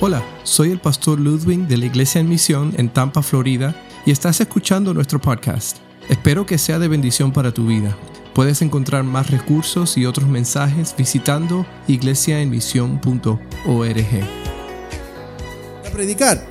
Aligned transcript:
Hola, 0.00 0.24
soy 0.44 0.70
el 0.70 0.78
pastor 0.78 1.18
Ludwig 1.18 1.66
de 1.66 1.76
la 1.76 1.86
Iglesia 1.86 2.20
en 2.20 2.28
Misión 2.28 2.72
en 2.76 2.88
Tampa, 2.88 3.20
Florida, 3.20 3.74
y 4.06 4.12
estás 4.12 4.40
escuchando 4.40 4.94
nuestro 4.94 5.20
podcast. 5.20 5.78
Espero 6.08 6.46
que 6.46 6.56
sea 6.56 6.78
de 6.78 6.86
bendición 6.86 7.32
para 7.32 7.52
tu 7.52 7.66
vida. 7.66 7.98
Puedes 8.32 8.62
encontrar 8.62 9.02
más 9.02 9.28
recursos 9.28 9.98
y 9.98 10.06
otros 10.06 10.28
mensajes 10.28 10.94
visitando 10.96 11.66
iglesiaenmisión.org. 11.88 14.06
A 15.84 15.90
predicar, 15.90 16.46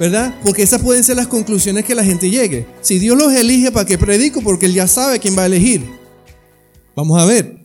¿verdad? 0.00 0.34
Porque 0.42 0.64
esas 0.64 0.82
pueden 0.82 1.04
ser 1.04 1.14
las 1.14 1.28
conclusiones 1.28 1.84
que 1.84 1.94
la 1.94 2.02
gente 2.02 2.28
llegue. 2.28 2.66
Si 2.80 2.98
Dios 2.98 3.16
los 3.16 3.32
elige, 3.32 3.70
¿para 3.70 3.86
qué 3.86 3.98
predico? 3.98 4.40
Porque 4.42 4.66
Él 4.66 4.74
ya 4.74 4.88
sabe 4.88 5.20
quién 5.20 5.38
va 5.38 5.42
a 5.42 5.46
elegir. 5.46 5.88
Vamos 6.96 7.22
a 7.22 7.24
ver. 7.24 7.59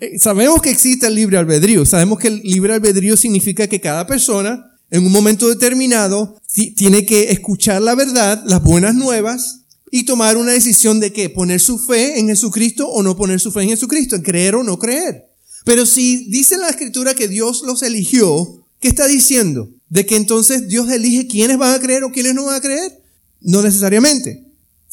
Eh, 0.00 0.18
sabemos 0.18 0.62
que 0.62 0.70
existe 0.70 1.06
el 1.06 1.14
libre 1.14 1.36
albedrío. 1.36 1.84
Sabemos 1.84 2.18
que 2.18 2.28
el 2.28 2.40
libre 2.42 2.74
albedrío 2.74 3.16
significa 3.16 3.66
que 3.66 3.80
cada 3.80 4.06
persona 4.06 4.72
en 4.90 5.06
un 5.06 5.12
momento 5.12 5.48
determinado 5.48 6.38
tiene 6.76 7.06
que 7.06 7.30
escuchar 7.30 7.80
la 7.80 7.94
verdad, 7.94 8.42
las 8.46 8.62
buenas 8.62 8.94
nuevas 8.94 9.62
y 9.90 10.04
tomar 10.04 10.36
una 10.36 10.52
decisión 10.52 11.00
de 11.00 11.12
qué, 11.12 11.30
poner 11.30 11.60
su 11.60 11.78
fe 11.78 12.18
en 12.18 12.28
Jesucristo 12.28 12.88
o 12.88 13.02
no 13.02 13.16
poner 13.16 13.40
su 13.40 13.50
fe 13.52 13.62
en 13.62 13.70
Jesucristo, 13.70 14.16
en 14.16 14.22
creer 14.22 14.54
o 14.54 14.62
no 14.62 14.78
creer. 14.78 15.30
Pero 15.64 15.86
si 15.86 16.28
dice 16.28 16.56
la 16.56 16.68
escritura 16.68 17.14
que 17.14 17.28
Dios 17.28 17.62
los 17.64 17.82
eligió, 17.82 18.66
¿qué 18.80 18.88
está 18.88 19.06
diciendo? 19.06 19.70
De 19.88 20.06
que 20.06 20.16
entonces 20.16 20.68
Dios 20.68 20.90
elige 20.90 21.26
quiénes 21.26 21.56
van 21.58 21.74
a 21.74 21.80
creer 21.80 22.04
o 22.04 22.12
quiénes 22.12 22.34
no 22.34 22.44
van 22.44 22.56
a 22.56 22.60
creer. 22.60 23.00
No 23.40 23.62
necesariamente. 23.62 24.44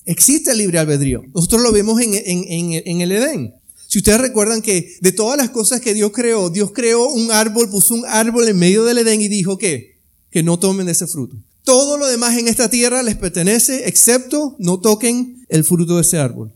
Existe 0.05 0.51
el 0.51 0.57
libre 0.57 0.79
albedrío. 0.79 1.23
Nosotros 1.33 1.61
lo 1.61 1.71
vemos 1.71 1.99
en, 2.01 2.13
en 2.15 3.01
el 3.01 3.11
Edén. 3.11 3.58
Si 3.89 3.97
ustedes 3.97 4.21
recuerdan 4.21 4.61
que 4.61 4.97
de 5.01 5.11
todas 5.11 5.35
las 5.35 5.49
cosas 5.49 5.81
que 5.81 5.95
Dios 5.95 6.11
creó, 6.13 6.51
Dios 6.51 6.71
creó 6.75 7.09
un 7.09 7.31
árbol, 7.31 7.71
puso 7.71 7.95
un 7.95 8.05
árbol 8.05 8.47
en 8.47 8.55
medio 8.55 8.85
del 8.85 8.99
Edén 8.99 9.19
y 9.19 9.27
dijo 9.27 9.57
que, 9.57 9.97
que 10.29 10.43
no 10.43 10.59
tomen 10.59 10.87
ese 10.87 11.07
fruto. 11.07 11.35
Todo 11.63 11.97
lo 11.97 12.05
demás 12.05 12.37
en 12.37 12.47
esta 12.47 12.69
tierra 12.69 13.01
les 13.01 13.15
pertenece, 13.15 13.87
excepto 13.87 14.55
no 14.59 14.79
toquen 14.79 15.43
el 15.49 15.63
fruto 15.63 15.95
de 15.95 16.03
ese 16.03 16.19
árbol. 16.19 16.53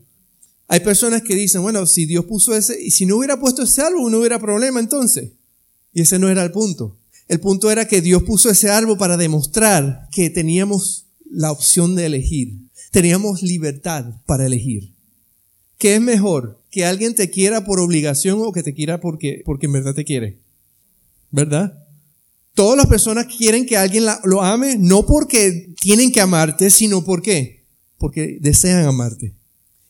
Hay 0.68 0.78
personas 0.78 1.22
que 1.22 1.34
dicen, 1.34 1.60
bueno, 1.62 1.86
si 1.86 2.06
Dios 2.06 2.24
puso 2.24 2.54
ese, 2.54 2.80
y 2.80 2.92
si 2.92 3.04
no 3.04 3.16
hubiera 3.16 3.40
puesto 3.40 3.62
ese 3.62 3.82
árbol, 3.82 4.12
no 4.12 4.20
hubiera 4.20 4.38
problema 4.38 4.78
entonces. 4.78 5.32
Y 5.92 6.02
ese 6.02 6.20
no 6.20 6.28
era 6.28 6.44
el 6.44 6.52
punto. 6.52 6.96
El 7.26 7.40
punto 7.40 7.68
era 7.68 7.88
que 7.88 8.00
Dios 8.00 8.22
puso 8.22 8.48
ese 8.48 8.70
árbol 8.70 8.96
para 8.96 9.16
demostrar 9.16 10.08
que 10.12 10.30
teníamos 10.30 11.06
la 11.28 11.50
opción 11.50 11.96
de 11.96 12.06
elegir. 12.06 12.60
Teníamos 12.92 13.42
libertad 13.42 14.04
para 14.24 14.46
elegir. 14.46 14.94
¿Qué 15.78 15.96
es 15.96 16.00
mejor? 16.00 16.62
¿Que 16.74 16.84
alguien 16.84 17.14
te 17.14 17.30
quiera 17.30 17.64
por 17.64 17.78
obligación 17.78 18.40
o 18.42 18.50
que 18.50 18.64
te 18.64 18.74
quiera 18.74 19.00
porque, 19.00 19.42
porque 19.44 19.66
en 19.66 19.72
verdad 19.74 19.94
te 19.94 20.04
quiere? 20.04 20.40
¿Verdad? 21.30 21.72
Todas 22.52 22.76
las 22.76 22.88
personas 22.88 23.26
quieren 23.26 23.64
que 23.64 23.76
alguien 23.76 24.02
lo 24.24 24.42
ame, 24.42 24.76
no 24.76 25.06
porque 25.06 25.72
tienen 25.80 26.10
que 26.10 26.20
amarte, 26.20 26.70
sino 26.70 27.04
porque, 27.04 27.64
porque 27.96 28.38
desean 28.40 28.86
amarte. 28.86 29.36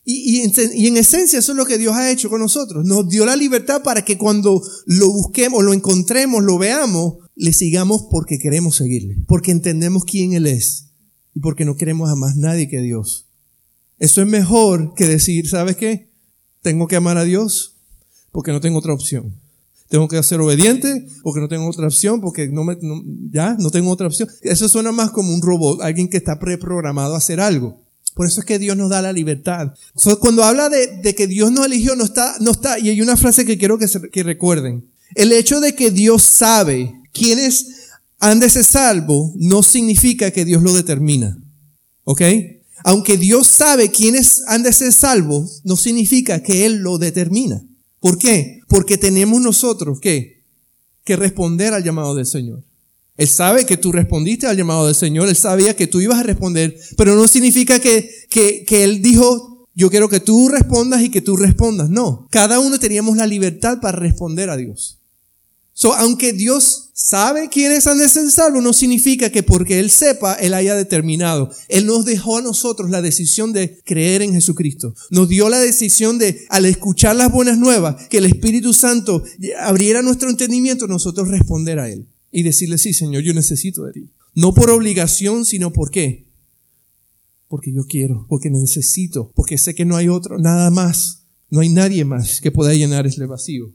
Y, 0.03 0.45
y, 0.45 0.53
y, 0.75 0.85
en 0.85 0.97
esencia 0.97 1.39
eso 1.39 1.53
es 1.53 1.57
lo 1.57 1.65
que 1.65 1.79
Dios 1.79 1.95
ha 1.95 2.11
hecho 2.11 2.29
con 2.29 2.39
nosotros. 2.39 2.85
Nos 2.85 3.09
dio 3.09 3.25
la 3.25 3.35
libertad 3.35 3.81
para 3.81 4.05
que 4.05 4.19
cuando 4.19 4.61
lo 4.85 5.11
busquemos, 5.11 5.63
lo 5.63 5.73
encontremos, 5.73 6.43
lo 6.43 6.59
veamos, 6.59 7.15
le 7.33 7.51
sigamos 7.51 8.05
porque 8.11 8.37
queremos 8.37 8.75
seguirle, 8.75 9.17
porque 9.25 9.49
entendemos 9.49 10.05
quién 10.05 10.33
Él 10.33 10.45
es 10.45 10.91
y 11.33 11.39
porque 11.39 11.65
no 11.65 11.77
queremos 11.77 12.11
a 12.11 12.15
más 12.15 12.35
nadie 12.35 12.69
que 12.69 12.79
Dios. 12.79 13.25
Eso 13.97 14.21
es 14.21 14.27
mejor 14.27 14.93
que 14.93 15.07
decir, 15.07 15.49
¿sabes 15.49 15.77
qué? 15.77 16.13
Tengo 16.65 16.87
que 16.87 16.95
amar 16.95 17.15
a 17.19 17.23
Dios 17.23 17.75
porque 18.31 18.51
no 18.51 18.59
tengo 18.59 18.79
otra 18.79 18.91
opción. 18.91 19.39
Tengo 19.87 20.07
que 20.07 20.23
ser 20.23 20.41
obediente 20.41 21.05
porque 21.21 21.39
no 21.39 21.47
tengo 21.47 21.69
otra 21.69 21.85
opción, 21.85 22.21
porque 22.21 22.47
no 22.47 22.63
me, 22.63 22.75
ya 23.29 23.55
no 23.59 23.69
tengo 23.69 23.91
otra 23.91 24.07
opción. 24.07 24.27
Eso 24.41 24.67
suena 24.67 24.91
más 24.91 25.11
como 25.11 25.31
un 25.31 25.43
robot, 25.43 25.83
alguien 25.83 26.09
que 26.09 26.17
está 26.17 26.39
preprogramado 26.39 27.13
a 27.13 27.19
hacer 27.19 27.39
algo. 27.39 27.83
Por 28.15 28.25
eso 28.25 28.39
es 28.39 28.47
que 28.47 28.57
Dios 28.57 28.75
nos 28.75 28.89
da 28.89 29.03
la 29.03 29.13
libertad. 29.13 29.75
cuando 30.19 30.43
habla 30.43 30.69
de, 30.69 31.13
que 31.13 31.27
Dios 31.27 31.51
nos 31.51 31.67
eligió, 31.67 31.95
no 31.95 32.03
está, 32.03 32.35
no 32.39 32.49
está, 32.49 32.79
y 32.79 32.89
hay 32.89 32.99
una 32.99 33.15
frase 33.15 33.45
que 33.45 33.59
quiero 33.59 33.77
que, 33.77 33.85
que 34.11 34.23
recuerden. 34.23 34.89
El 35.13 35.33
hecho 35.33 35.59
de 35.59 35.75
que 35.75 35.91
Dios 35.91 36.23
sabe 36.23 36.99
quiénes 37.13 37.91
han 38.17 38.39
de 38.39 38.49
ser 38.49 38.63
salvos 38.63 39.33
no 39.35 39.61
significa 39.61 40.31
que 40.31 40.45
Dios 40.45 40.63
lo 40.63 40.73
determina. 40.73 41.37
¿Ok? 42.05 42.21
Aunque 42.87 43.17
Dios 43.17 43.47
sabe 43.47 43.89
quiénes 43.89 44.43
han 44.45 44.61
de 44.61 44.71
ser 44.71 44.93
salvos, 44.93 45.61
no 45.63 45.75
significa 45.75 46.43
que 46.43 46.67
Él 46.67 46.75
lo 46.77 46.99
determina. 46.99 47.65
¿Por 47.99 48.19
qué? 48.19 48.59
Porque 48.67 48.99
tenemos 48.99 49.41
nosotros 49.41 49.99
que, 49.99 50.43
que 51.03 51.15
responder 51.15 51.73
al 51.73 51.83
llamado 51.83 52.13
del 52.13 52.27
Señor. 52.27 52.63
Él 53.17 53.27
sabe 53.27 53.65
que 53.65 53.77
tú 53.77 53.91
respondiste 53.91 54.45
al 54.45 54.55
llamado 54.55 54.85
del 54.85 54.93
Señor, 54.93 55.27
Él 55.29 55.35
sabía 55.35 55.75
que 55.75 55.87
tú 55.87 55.99
ibas 55.99 56.19
a 56.19 56.23
responder, 56.23 56.79
pero 56.95 57.15
no 57.15 57.27
significa 57.27 57.79
que, 57.79 58.07
que, 58.29 58.63
que 58.65 58.83
Él 58.83 59.01
dijo, 59.01 59.67
yo 59.73 59.89
quiero 59.89 60.07
que 60.07 60.19
tú 60.19 60.47
respondas 60.47 61.01
y 61.01 61.09
que 61.09 61.21
tú 61.21 61.37
respondas. 61.37 61.89
No, 61.89 62.27
cada 62.29 62.59
uno 62.59 62.77
teníamos 62.77 63.17
la 63.17 63.25
libertad 63.25 63.79
para 63.81 63.97
responder 63.97 64.51
a 64.51 64.57
Dios. 64.57 64.99
So, 65.77 65.93
aunque 65.93 66.31
Dios 66.31 66.91
sabe 66.93 67.49
quiénes 67.49 67.85
han 67.85 67.97
de 67.97 68.07
ser 68.07 68.31
salvos, 68.31 68.63
no 68.63 68.71
significa 68.71 69.29
que 69.29 69.43
porque 69.43 69.79
Él 69.79 69.89
sepa, 69.89 70.35
Él 70.35 70.53
haya 70.53 70.73
determinado. 70.73 71.51
Él 71.67 71.85
nos 71.85 72.05
dejó 72.05 72.37
a 72.37 72.41
nosotros 72.41 72.89
la 72.89 73.01
decisión 73.01 73.51
de 73.51 73.81
creer 73.83 74.21
en 74.21 74.31
Jesucristo. 74.31 74.95
Nos 75.09 75.27
dio 75.27 75.49
la 75.49 75.59
decisión 75.59 76.17
de, 76.17 76.45
al 76.47 76.65
escuchar 76.65 77.17
las 77.17 77.29
buenas 77.29 77.57
nuevas, 77.57 78.07
que 78.07 78.19
el 78.19 78.25
Espíritu 78.25 78.71
Santo 78.71 79.21
abriera 79.59 80.01
nuestro 80.01 80.29
entendimiento, 80.29 80.87
nosotros 80.87 81.27
responder 81.27 81.79
a 81.79 81.89
Él. 81.89 82.07
Y 82.31 82.43
decirle, 82.43 82.77
sí, 82.77 82.93
Señor, 82.93 83.23
yo 83.23 83.33
necesito 83.33 83.83
de 83.83 83.91
ti. 83.91 84.09
No 84.33 84.53
por 84.53 84.69
obligación, 84.69 85.43
sino 85.43 85.73
por 85.73 85.91
qué. 85.91 86.25
Porque 87.49 87.73
yo 87.73 87.85
quiero, 87.85 88.25
porque 88.29 88.49
necesito, 88.49 89.33
porque 89.35 89.57
sé 89.57 89.75
que 89.75 89.83
no 89.83 89.97
hay 89.97 90.07
otro, 90.07 90.39
nada 90.39 90.69
más. 90.71 91.23
No 91.49 91.59
hay 91.59 91.67
nadie 91.67 92.05
más 92.05 92.39
que 92.39 92.51
pueda 92.51 92.73
llenar 92.73 93.05
ese 93.05 93.25
vacío. 93.25 93.73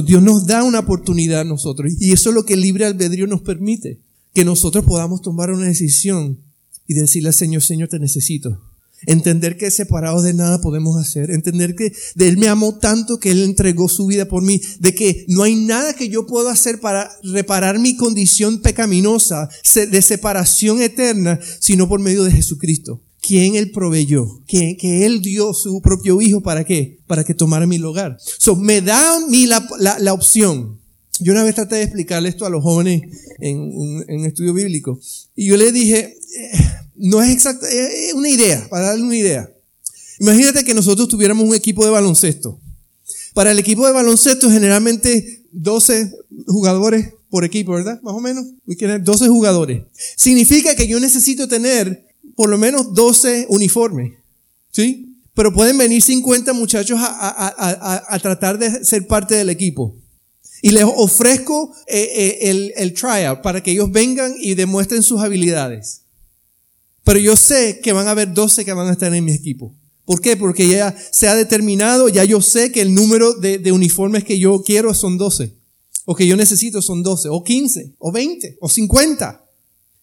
Dios 0.00 0.22
nos 0.22 0.46
da 0.46 0.62
una 0.62 0.80
oportunidad 0.80 1.40
a 1.40 1.44
nosotros 1.44 1.92
y 1.98 2.12
eso 2.12 2.30
es 2.30 2.34
lo 2.34 2.44
que 2.44 2.54
el 2.54 2.62
libre 2.62 2.86
albedrío 2.86 3.26
nos 3.26 3.42
permite, 3.42 4.00
que 4.32 4.44
nosotros 4.44 4.84
podamos 4.84 5.20
tomar 5.20 5.50
una 5.50 5.66
decisión 5.66 6.38
y 6.86 6.94
decirle 6.94 7.28
al 7.28 7.34
Señor, 7.34 7.62
Señor, 7.62 7.88
te 7.88 7.98
necesito. 7.98 8.60
Entender 9.04 9.56
que 9.56 9.70
separados 9.70 10.22
de 10.22 10.32
nada 10.32 10.60
podemos 10.60 10.96
hacer. 10.96 11.30
Entender 11.32 11.74
que 11.74 11.92
de 12.14 12.28
Él 12.28 12.36
me 12.36 12.46
amó 12.46 12.78
tanto 12.78 13.18
que 13.18 13.32
Él 13.32 13.42
entregó 13.42 13.88
su 13.88 14.06
vida 14.06 14.26
por 14.26 14.44
mí. 14.44 14.60
De 14.78 14.94
que 14.94 15.24
no 15.28 15.42
hay 15.42 15.56
nada 15.56 15.94
que 15.94 16.08
yo 16.08 16.24
pueda 16.24 16.52
hacer 16.52 16.78
para 16.78 17.10
reparar 17.24 17.80
mi 17.80 17.96
condición 17.96 18.60
pecaminosa 18.60 19.48
de 19.74 20.02
separación 20.02 20.80
eterna, 20.80 21.40
sino 21.58 21.88
por 21.88 21.98
medio 22.00 22.22
de 22.22 22.30
Jesucristo 22.30 23.02
quien 23.22 23.54
Él 23.54 23.70
proveyó, 23.70 24.42
que, 24.46 24.76
que 24.76 25.06
Él 25.06 25.22
dio 25.22 25.54
su 25.54 25.80
propio 25.80 26.20
hijo 26.20 26.42
para 26.42 26.64
qué? 26.64 26.98
Para 27.06 27.24
que 27.24 27.34
tomara 27.34 27.66
mi 27.66 27.78
lugar. 27.78 28.18
So, 28.38 28.56
me 28.56 28.82
da 28.82 29.16
a 29.16 29.20
mí 29.28 29.46
la, 29.46 29.66
la, 29.78 30.12
opción. 30.12 30.80
Yo 31.20 31.32
una 31.32 31.44
vez 31.44 31.54
traté 31.54 31.76
de 31.76 31.84
explicarle 31.84 32.28
esto 32.28 32.44
a 32.44 32.50
los 32.50 32.62
jóvenes 32.62 33.02
en 33.38 33.58
un, 33.58 34.04
en 34.08 34.24
estudio 34.26 34.52
bíblico. 34.52 34.98
Y 35.36 35.46
yo 35.46 35.56
le 35.56 35.70
dije, 35.70 36.16
eh, 36.36 36.50
no 36.96 37.22
es 37.22 37.30
exacta, 37.30 37.68
es 37.70 38.12
una 38.12 38.28
idea, 38.28 38.66
para 38.68 38.88
darle 38.88 39.04
una 39.04 39.16
idea. 39.16 39.48
Imagínate 40.18 40.64
que 40.64 40.74
nosotros 40.74 41.08
tuviéramos 41.08 41.48
un 41.48 41.54
equipo 41.54 41.84
de 41.84 41.92
baloncesto. 41.92 42.60
Para 43.34 43.52
el 43.52 43.58
equipo 43.60 43.86
de 43.86 43.92
baloncesto 43.92 44.50
generalmente 44.50 45.44
12 45.52 46.12
jugadores 46.48 47.14
por 47.30 47.44
equipo, 47.44 47.72
¿verdad? 47.72 48.00
Más 48.02 48.14
o 48.14 48.20
menos. 48.20 48.46
12 48.66 49.28
jugadores. 49.28 49.84
Significa 50.16 50.74
que 50.74 50.88
yo 50.88 50.98
necesito 50.98 51.46
tener 51.46 52.11
por 52.34 52.48
lo 52.48 52.58
menos 52.58 52.94
12 52.94 53.46
uniformes, 53.48 54.12
¿sí? 54.70 55.18
Pero 55.34 55.52
pueden 55.52 55.78
venir 55.78 56.02
50 56.02 56.52
muchachos 56.52 56.98
a, 57.00 58.18
tratar 58.22 58.58
de 58.58 58.84
ser 58.84 59.06
parte 59.06 59.34
del 59.34 59.48
equipo. 59.48 59.96
Y 60.60 60.70
les 60.70 60.84
ofrezco 60.84 61.74
eh, 61.86 62.08
eh, 62.14 62.50
el, 62.50 62.72
el 62.76 62.92
tryout 62.94 63.40
para 63.40 63.62
que 63.62 63.72
ellos 63.72 63.90
vengan 63.90 64.34
y 64.38 64.54
demuestren 64.54 65.02
sus 65.02 65.20
habilidades. 65.20 66.02
Pero 67.04 67.18
yo 67.18 67.36
sé 67.36 67.80
que 67.80 67.92
van 67.92 68.06
a 68.06 68.12
haber 68.12 68.32
12 68.32 68.64
que 68.64 68.72
van 68.72 68.88
a 68.88 68.92
estar 68.92 69.12
en 69.12 69.24
mi 69.24 69.32
equipo. 69.32 69.74
¿Por 70.04 70.20
qué? 70.20 70.36
Porque 70.36 70.68
ya 70.68 70.94
se 71.10 71.28
ha 71.28 71.34
determinado, 71.34 72.08
ya 72.08 72.24
yo 72.24 72.42
sé 72.42 72.70
que 72.70 72.82
el 72.82 72.94
número 72.94 73.34
de, 73.34 73.58
de 73.58 73.72
uniformes 73.72 74.24
que 74.24 74.38
yo 74.38 74.62
quiero 74.62 74.94
son 74.94 75.16
12. 75.16 75.56
O 76.04 76.14
que 76.14 76.26
yo 76.26 76.36
necesito 76.36 76.82
son 76.82 77.02
12, 77.02 77.28
o 77.30 77.42
15, 77.42 77.94
o 77.98 78.12
20, 78.12 78.58
o 78.60 78.68
50. 78.68 79.44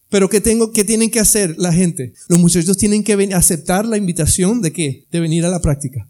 Pero 0.10 0.30
¿qué, 0.30 0.42
tengo, 0.42 0.72
¿qué 0.72 0.84
tienen 0.84 1.12
que 1.12 1.20
hacer 1.20 1.56
la 1.58 1.72
gente? 1.72 2.14
Los 2.28 2.40
muchachos 2.40 2.78
tienen 2.78 3.04
que 3.04 3.14
aceptar 3.34 3.86
la 3.86 3.98
invitación 3.98 4.62
de 4.62 4.74
qué? 4.74 5.06
De 5.12 5.20
venir 5.20 5.46
a 5.46 5.50
la 5.50 5.62
práctica. 5.62 6.08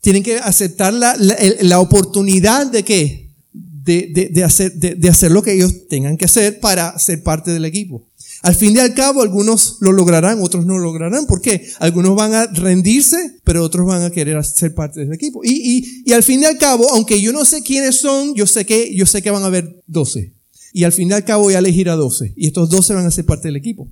Tienen 0.00 0.22
que 0.22 0.36
aceptar 0.36 0.92
la, 0.92 1.16
la, 1.18 1.80
oportunidad 1.80 2.66
de 2.66 2.84
qué? 2.84 3.30
De, 3.52 4.10
de, 4.12 4.28
de, 4.28 4.44
hacer, 4.44 4.72
de, 4.74 4.94
de 4.94 5.08
hacer 5.08 5.32
lo 5.32 5.42
que 5.42 5.54
ellos 5.54 5.88
tengan 5.88 6.16
que 6.16 6.24
hacer 6.24 6.60
para 6.60 6.96
ser 6.98 7.22
parte 7.22 7.50
del 7.50 7.64
equipo. 7.64 8.06
Al 8.42 8.56
fin 8.56 8.76
y 8.76 8.80
al 8.80 8.94
cabo, 8.94 9.22
algunos 9.22 9.76
lo 9.80 9.92
lograrán, 9.92 10.40
otros 10.40 10.66
no 10.66 10.78
lo 10.78 10.84
lograrán. 10.84 11.26
¿Por 11.26 11.40
qué? 11.40 11.68
Algunos 11.78 12.16
van 12.16 12.34
a 12.34 12.46
rendirse, 12.46 13.38
pero 13.44 13.62
otros 13.62 13.86
van 13.86 14.02
a 14.02 14.10
querer 14.10 14.44
ser 14.44 14.74
parte 14.74 15.00
del 15.00 15.12
equipo. 15.12 15.42
Y, 15.44 15.50
y, 15.50 16.02
y 16.04 16.12
al 16.12 16.24
fin 16.24 16.42
y 16.42 16.44
al 16.44 16.58
cabo, 16.58 16.88
aunque 16.92 17.20
yo 17.20 17.32
no 17.32 17.44
sé 17.44 17.62
quiénes 17.62 18.00
son, 18.00 18.34
yo 18.34 18.46
sé 18.46 18.66
que, 18.66 18.94
yo 18.94 19.06
sé 19.06 19.22
que 19.22 19.30
van 19.30 19.44
a 19.44 19.46
haber 19.46 19.82
12. 19.86 20.32
Y 20.72 20.84
al 20.84 20.92
fin 20.92 21.10
y 21.10 21.12
al 21.12 21.24
a 21.28 21.58
elegir 21.58 21.88
a 21.88 21.96
12 21.96 22.34
y 22.36 22.46
estos 22.46 22.68
12 22.70 22.94
van 22.94 23.06
a 23.06 23.10
ser 23.10 23.26
parte 23.26 23.48
del 23.48 23.56
equipo. 23.56 23.90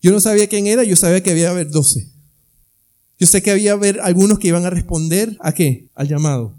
Yo 0.00 0.12
no 0.12 0.20
sabía 0.20 0.46
quién 0.48 0.66
era, 0.66 0.84
yo 0.84 0.96
sabía 0.96 1.22
que 1.22 1.30
había 1.30 1.50
haber 1.50 1.70
12. 1.70 2.10
Yo 3.18 3.26
sé 3.26 3.42
que 3.42 3.50
había 3.50 3.72
haber 3.72 4.00
algunos 4.00 4.38
que 4.38 4.48
iban 4.48 4.64
a 4.66 4.70
responder 4.70 5.36
a 5.40 5.52
qué? 5.52 5.88
Al 5.94 6.08
llamado. 6.08 6.58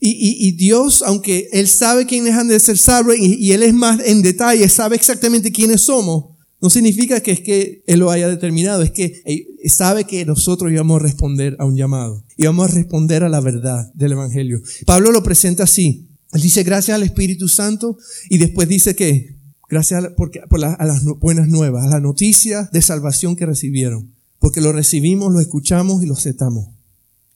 Y, 0.00 0.52
Dios, 0.52 1.02
aunque 1.06 1.48
Él 1.52 1.68
sabe 1.68 2.06
quiénes 2.06 2.34
han 2.34 2.48
de 2.48 2.58
ser 2.58 2.78
salvos 2.78 3.14
y, 3.18 3.34
y 3.34 3.52
Él 3.52 3.62
es 3.62 3.74
más 3.74 4.00
en 4.04 4.22
detalle, 4.22 4.68
sabe 4.68 4.96
exactamente 4.96 5.52
quiénes 5.52 5.82
somos, 5.82 6.32
no 6.62 6.70
significa 6.70 7.20
que 7.20 7.32
es 7.32 7.40
que 7.40 7.82
Él 7.86 7.98
lo 7.98 8.10
haya 8.10 8.28
determinado, 8.28 8.82
es 8.82 8.92
que 8.92 9.20
sabe 9.66 10.04
que 10.04 10.24
nosotros 10.24 10.70
íbamos 10.70 11.00
a 11.00 11.02
responder 11.02 11.56
a 11.58 11.64
un 11.64 11.76
llamado, 11.76 12.24
íbamos 12.36 12.70
a 12.70 12.74
responder 12.74 13.24
a 13.24 13.28
la 13.28 13.40
verdad 13.40 13.92
del 13.94 14.12
Evangelio. 14.12 14.62
Pablo 14.86 15.10
lo 15.10 15.24
presenta 15.24 15.64
así. 15.64 16.08
Él 16.32 16.40
dice 16.40 16.62
gracias 16.62 16.94
al 16.94 17.02
Espíritu 17.02 17.48
Santo 17.48 17.98
y 18.30 18.38
después 18.38 18.68
dice 18.68 18.96
que 18.96 19.36
gracias 19.68 20.04
a, 20.04 20.14
porque, 20.14 20.40
por 20.48 20.60
las 20.60 21.04
buenas 21.20 21.48
nuevas, 21.48 21.84
a 21.86 21.90
la 21.90 22.00
noticia 22.00 22.68
de 22.72 22.82
salvación 22.82 23.36
que 23.36 23.46
recibieron, 23.46 24.14
porque 24.38 24.60
lo 24.60 24.72
recibimos, 24.72 25.32
lo 25.32 25.40
escuchamos 25.40 26.02
y 26.02 26.06
lo 26.06 26.14
aceptamos. 26.14 26.68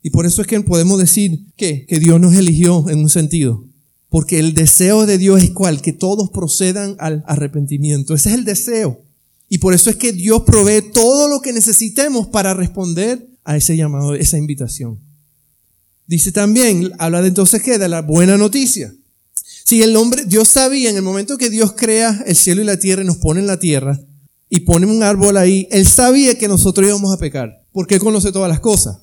Y 0.02 0.10
por 0.10 0.24
eso 0.24 0.40
es 0.40 0.46
que 0.46 0.60
podemos 0.60 0.98
decir 0.98 1.46
que, 1.56 1.84
que 1.86 1.98
Dios 1.98 2.20
nos 2.20 2.34
eligió 2.34 2.88
en 2.88 3.00
un 3.00 3.08
sentido. 3.08 3.64
Porque 4.08 4.38
el 4.38 4.54
deseo 4.54 5.04
de 5.04 5.18
Dios 5.18 5.42
es 5.42 5.50
cual, 5.50 5.82
que 5.82 5.92
todos 5.92 6.30
procedan 6.30 6.94
al 7.00 7.24
arrepentimiento. 7.26 8.14
Ese 8.14 8.30
es 8.30 8.36
el 8.36 8.44
deseo. 8.44 9.02
Y 9.48 9.58
por 9.58 9.74
eso 9.74 9.90
es 9.90 9.96
que 9.96 10.12
Dios 10.12 10.42
provee 10.42 10.92
todo 10.92 11.28
lo 11.28 11.40
que 11.40 11.52
necesitemos 11.52 12.28
para 12.28 12.54
responder 12.54 13.28
a 13.44 13.56
ese 13.56 13.76
llamado, 13.76 14.14
esa 14.14 14.38
invitación. 14.38 15.00
Dice 16.06 16.32
también, 16.32 16.92
habla 16.98 17.22
de 17.22 17.28
entonces 17.28 17.62
que 17.62 17.78
de 17.78 17.88
la 17.88 18.02
buena 18.02 18.36
noticia. 18.36 18.94
Si 19.64 19.82
el 19.82 19.96
hombre, 19.96 20.24
Dios 20.24 20.48
sabía 20.48 20.90
en 20.90 20.96
el 20.96 21.02
momento 21.02 21.36
que 21.36 21.50
Dios 21.50 21.72
crea 21.72 22.22
el 22.26 22.36
cielo 22.36 22.62
y 22.62 22.64
la 22.64 22.78
tierra 22.78 23.02
y 23.02 23.06
nos 23.06 23.16
pone 23.16 23.40
en 23.40 23.48
la 23.48 23.58
tierra 23.58 24.00
y 24.48 24.60
pone 24.60 24.86
un 24.86 25.02
árbol 25.02 25.36
ahí, 25.36 25.66
Él 25.72 25.88
sabía 25.88 26.38
que 26.38 26.46
nosotros 26.46 26.86
íbamos 26.86 27.12
a 27.12 27.18
pecar, 27.18 27.64
porque 27.72 27.94
Él 27.94 28.00
conoce 28.00 28.30
todas 28.30 28.48
las 28.48 28.60
cosas. 28.60 28.98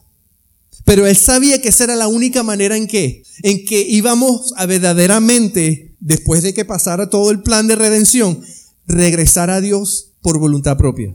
Pero 0.86 1.06
Él 1.06 1.18
sabía 1.18 1.62
que 1.62 1.70
esa 1.70 1.84
era 1.84 1.98
la 1.98 2.08
única 2.08 2.44
manera 2.44 2.78
en 2.78 2.88
que, 2.88 3.24
en 3.42 3.66
que 3.66 3.82
íbamos 3.82 4.54
a 4.56 4.66
verdaderamente, 4.66 5.98
después 6.00 6.44
de 6.44 6.54
que 6.54 6.64
pasara 6.64 7.10
todo 7.10 7.32
el 7.32 7.42
plan 7.42 7.68
de 7.68 7.76
redención, 7.76 8.42
regresar 8.88 9.50
a 9.50 9.60
Dios 9.60 10.14
por 10.22 10.40
voluntad 10.40 10.78
propia. 10.78 11.14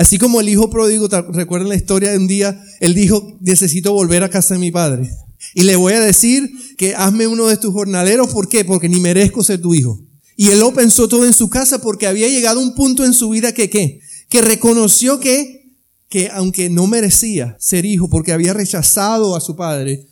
Así 0.00 0.16
como 0.16 0.40
el 0.40 0.48
hijo 0.48 0.70
pródigo, 0.70 1.08
recuerden 1.28 1.68
la 1.68 1.74
historia 1.74 2.10
de 2.10 2.16
un 2.16 2.26
día, 2.26 2.58
él 2.80 2.94
dijo, 2.94 3.36
necesito 3.42 3.92
volver 3.92 4.22
a 4.22 4.30
casa 4.30 4.54
de 4.54 4.60
mi 4.60 4.70
padre. 4.70 5.10
Y 5.52 5.64
le 5.64 5.76
voy 5.76 5.92
a 5.92 6.00
decir 6.00 6.50
que 6.78 6.94
hazme 6.94 7.26
uno 7.26 7.48
de 7.48 7.58
tus 7.58 7.74
jornaleros, 7.74 8.32
¿por 8.32 8.48
qué? 8.48 8.64
Porque 8.64 8.88
ni 8.88 8.98
merezco 8.98 9.44
ser 9.44 9.60
tu 9.60 9.74
hijo. 9.74 10.00
Y 10.38 10.48
él 10.48 10.60
lo 10.60 10.72
pensó 10.72 11.06
todo 11.06 11.26
en 11.26 11.34
su 11.34 11.50
casa 11.50 11.82
porque 11.82 12.06
había 12.06 12.28
llegado 12.28 12.60
un 12.60 12.74
punto 12.74 13.04
en 13.04 13.12
su 13.12 13.28
vida 13.28 13.52
que, 13.52 13.68
¿qué? 13.68 14.00
Que 14.30 14.40
reconoció 14.40 15.20
que, 15.20 15.76
que 16.08 16.30
aunque 16.32 16.70
no 16.70 16.86
merecía 16.86 17.58
ser 17.60 17.84
hijo 17.84 18.08
porque 18.08 18.32
había 18.32 18.54
rechazado 18.54 19.36
a 19.36 19.40
su 19.42 19.54
padre, 19.54 20.06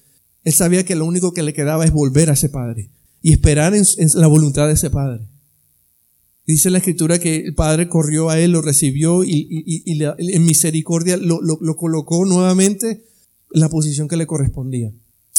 él 0.44 0.52
sabía 0.52 0.84
que 0.84 0.96
lo 0.96 1.06
único 1.06 1.32
que 1.32 1.43
le 1.43 1.55
quedaba 1.55 1.87
es 1.87 1.93
volver 1.93 2.29
a 2.29 2.34
ese 2.34 2.50
padre 2.50 2.91
y 3.23 3.32
esperar 3.32 3.75
en 3.75 3.87
la 4.17 4.26
voluntad 4.26 4.67
de 4.67 4.75
ese 4.75 4.91
padre. 4.91 5.26
Dice 6.48 6.70
la 6.70 6.78
escritura 6.78 7.18
que 7.18 7.36
el 7.36 7.54
Padre 7.54 7.90
corrió 7.90 8.30
a 8.30 8.38
él, 8.38 8.52
lo 8.52 8.62
recibió 8.62 9.22
y, 9.22 9.84
en 9.84 10.44
misericordia 10.46 11.18
lo, 11.18 11.42
lo, 11.42 11.76
colocó 11.76 12.24
nuevamente 12.24 13.04
en 13.52 13.60
la 13.60 13.68
posición 13.68 14.08
que 14.08 14.16
le 14.16 14.26
correspondía. 14.26 14.90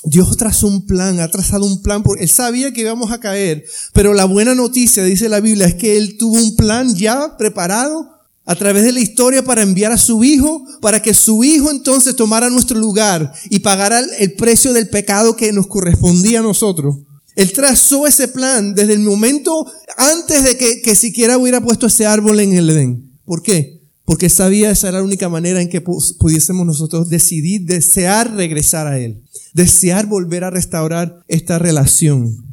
Dios 0.04 0.38
trazó 0.38 0.68
un 0.68 0.86
plan, 0.86 1.20
ha 1.20 1.28
trazado 1.32 1.66
un 1.66 1.82
plan, 1.82 2.04
porque 2.04 2.26
Él 2.26 2.30
sabía 2.30 2.72
que 2.74 2.82
íbamos 2.82 3.12
a 3.12 3.20
caer, 3.20 3.66
pero 3.92 4.14
la 4.14 4.26
buena 4.26 4.54
noticia, 4.54 5.04
dice 5.04 5.30
la 5.30 5.40
Biblia, 5.40 5.66
es 5.66 5.74
que 5.74 5.98
Él 5.98 6.16
tuvo 6.20 6.38
un 6.38 6.56
plan 6.56 6.96
ya 6.96 7.38
preparado 7.40 8.08
a 8.46 8.54
través 8.54 8.84
de 8.84 8.92
la 8.92 9.00
historia 9.00 9.44
para 9.44 9.64
enviar 9.64 9.92
a 9.92 9.98
su 9.98 10.24
Hijo, 10.24 10.64
para 10.80 11.02
que 11.02 11.16
su 11.16 11.44
Hijo 11.44 11.72
entonces 11.72 12.16
tomara 12.16 12.52
nuestro 12.52 12.78
lugar 12.78 13.34
y 13.50 13.62
pagara 13.62 14.00
el 14.20 14.34
precio 14.34 14.74
del 14.74 14.90
pecado 14.90 15.36
que 15.36 15.52
nos 15.54 15.66
correspondía 15.66 16.42
a 16.42 16.44
nosotros. 16.44 16.98
Él 17.40 17.54
trazó 17.54 18.06
ese 18.06 18.28
plan 18.28 18.76
desde 18.76 18.92
el 18.92 19.00
momento 19.00 19.66
antes 19.96 20.44
de 20.44 20.58
que, 20.58 20.94
siquiera 20.94 21.38
hubiera 21.38 21.62
puesto 21.62 21.86
ese 21.88 22.06
árbol 22.06 22.42
en 22.42 22.52
el 22.52 22.70
Edén. 22.70 23.18
¿Por 23.24 23.42
qué? 23.44 23.80
Porque 24.04 24.28
sabía 24.28 24.72
esa 24.72 24.90
era 24.90 24.98
la 24.98 25.06
única 25.06 25.30
manera 25.30 25.62
en 25.62 25.70
que 25.70 25.80
pudiésemos 25.80 26.66
nosotros 26.66 27.08
decidir, 27.08 27.62
desear 27.62 28.36
regresar 28.36 28.88
a 28.88 29.00
Él, 29.00 29.24
desear 29.54 30.06
volver 30.06 30.44
a 30.44 30.50
restaurar 30.50 31.24
esta 31.30 31.58
relación. 31.60 32.46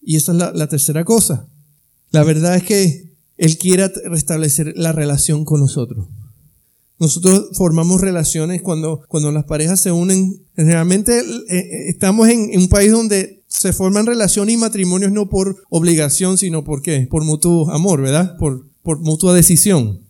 Y 0.00 0.16
esa 0.16 0.32
es 0.32 0.38
la, 0.38 0.52
la 0.52 0.66
tercera 0.66 1.04
cosa. 1.04 1.46
La 2.10 2.24
verdad 2.24 2.56
es 2.56 2.62
que 2.62 3.12
Él 3.36 3.58
quiere 3.58 3.92
restablecer 4.06 4.72
la 4.76 4.92
relación 4.92 5.44
con 5.44 5.60
nosotros. 5.60 6.08
Nosotros 7.02 7.48
formamos 7.54 8.00
relaciones 8.00 8.62
cuando, 8.62 9.02
cuando 9.08 9.32
las 9.32 9.44
parejas 9.44 9.80
se 9.80 9.90
unen. 9.90 10.40
Generalmente 10.54 11.18
eh, 11.18 11.24
eh, 11.48 11.88
estamos 11.88 12.28
en, 12.28 12.56
un 12.56 12.68
país 12.68 12.92
donde 12.92 13.42
se 13.48 13.72
forman 13.72 14.06
relaciones 14.06 14.54
y 14.54 14.56
matrimonios 14.56 15.10
no 15.10 15.28
por 15.28 15.64
obligación, 15.68 16.38
sino 16.38 16.62
por 16.62 16.80
qué? 16.80 17.08
Por 17.10 17.24
mutuo 17.24 17.72
amor, 17.72 18.02
¿verdad? 18.02 18.36
Por, 18.38 18.68
por 18.84 19.00
mutua 19.00 19.34
decisión. 19.34 20.02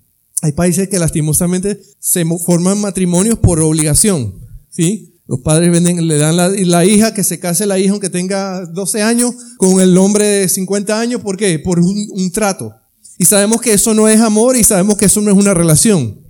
Hay 0.42 0.52
países 0.52 0.90
que 0.90 0.98
lastimosamente 0.98 1.80
se 1.98 2.26
forman 2.26 2.78
matrimonios 2.78 3.38
por 3.38 3.58
obligación, 3.60 4.34
¿sí? 4.68 5.14
Los 5.26 5.40
padres 5.40 5.70
venden, 5.70 6.06
le 6.06 6.18
dan 6.18 6.36
la, 6.36 6.50
la, 6.50 6.84
hija, 6.84 7.14
que 7.14 7.24
se 7.24 7.38
case 7.38 7.64
la 7.64 7.78
hija 7.78 7.92
aunque 7.92 8.10
tenga 8.10 8.66
12 8.66 9.00
años, 9.00 9.34
con 9.56 9.80
el 9.80 9.96
hombre 9.96 10.26
de 10.26 10.48
50 10.50 11.00
años, 11.00 11.22
¿por 11.22 11.38
qué? 11.38 11.58
Por 11.58 11.80
un, 11.80 12.06
un 12.10 12.30
trato. 12.32 12.74
Y 13.16 13.24
sabemos 13.24 13.62
que 13.62 13.72
eso 13.72 13.94
no 13.94 14.08
es 14.08 14.20
amor 14.20 14.58
y 14.58 14.64
sabemos 14.64 14.98
que 14.98 15.06
eso 15.06 15.22
no 15.22 15.30
es 15.30 15.38
una 15.38 15.54
relación. 15.54 16.21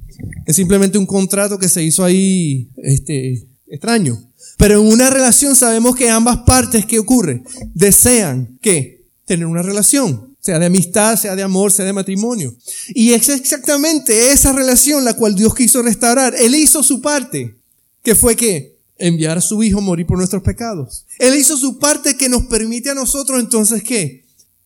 Es 0.46 0.56
simplemente 0.56 0.98
un 0.98 1.06
contrato 1.06 1.58
que 1.58 1.68
se 1.68 1.82
hizo 1.82 2.04
ahí 2.04 2.68
este, 2.76 3.46
extraño. 3.66 4.30
Pero 4.56 4.80
en 4.80 4.86
una 4.86 5.10
relación 5.10 5.56
sabemos 5.56 5.96
que 5.96 6.10
ambas 6.10 6.38
partes, 6.38 6.86
¿qué 6.86 6.98
ocurre? 6.98 7.42
Desean 7.74 8.58
que 8.60 9.04
tener 9.24 9.46
una 9.46 9.62
relación, 9.62 10.36
sea 10.40 10.58
de 10.58 10.66
amistad, 10.66 11.16
sea 11.16 11.36
de 11.36 11.42
amor, 11.42 11.72
sea 11.72 11.84
de 11.84 11.92
matrimonio. 11.92 12.54
Y 12.88 13.12
es 13.12 13.28
exactamente 13.28 14.32
esa 14.32 14.52
relación 14.52 15.04
la 15.04 15.14
cual 15.14 15.34
Dios 15.34 15.54
quiso 15.54 15.82
restaurar. 15.82 16.34
Él 16.38 16.54
hizo 16.54 16.82
su 16.82 17.00
parte, 17.00 17.56
que 18.02 18.14
fue 18.14 18.36
que 18.36 18.76
enviar 18.98 19.38
a 19.38 19.40
su 19.40 19.62
hijo 19.62 19.78
a 19.78 19.82
morir 19.82 20.06
por 20.06 20.18
nuestros 20.18 20.42
pecados. 20.42 21.06
Él 21.18 21.34
hizo 21.34 21.56
su 21.56 21.78
parte 21.78 22.16
que 22.16 22.28
nos 22.28 22.44
permite 22.44 22.90
a 22.90 22.94
nosotros 22.94 23.40
entonces 23.40 23.82
qué? 23.82 24.21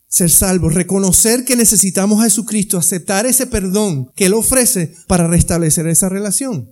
Ser 0.08 0.31
salvos, 0.31 0.75
reconocer 0.75 1.44
que 1.44 1.56
necesitamos 1.56 2.20
a 2.20 2.25
Jesucristo, 2.25 2.79
aceptar 2.79 3.27
ese 3.27 3.46
perdón 3.46 4.10
que 4.15 4.27
Él 4.27 4.34
ofrece 4.34 4.94
para 5.06 5.27
restablecer 5.27 5.86
esa 5.86 6.08
relación. 6.08 6.70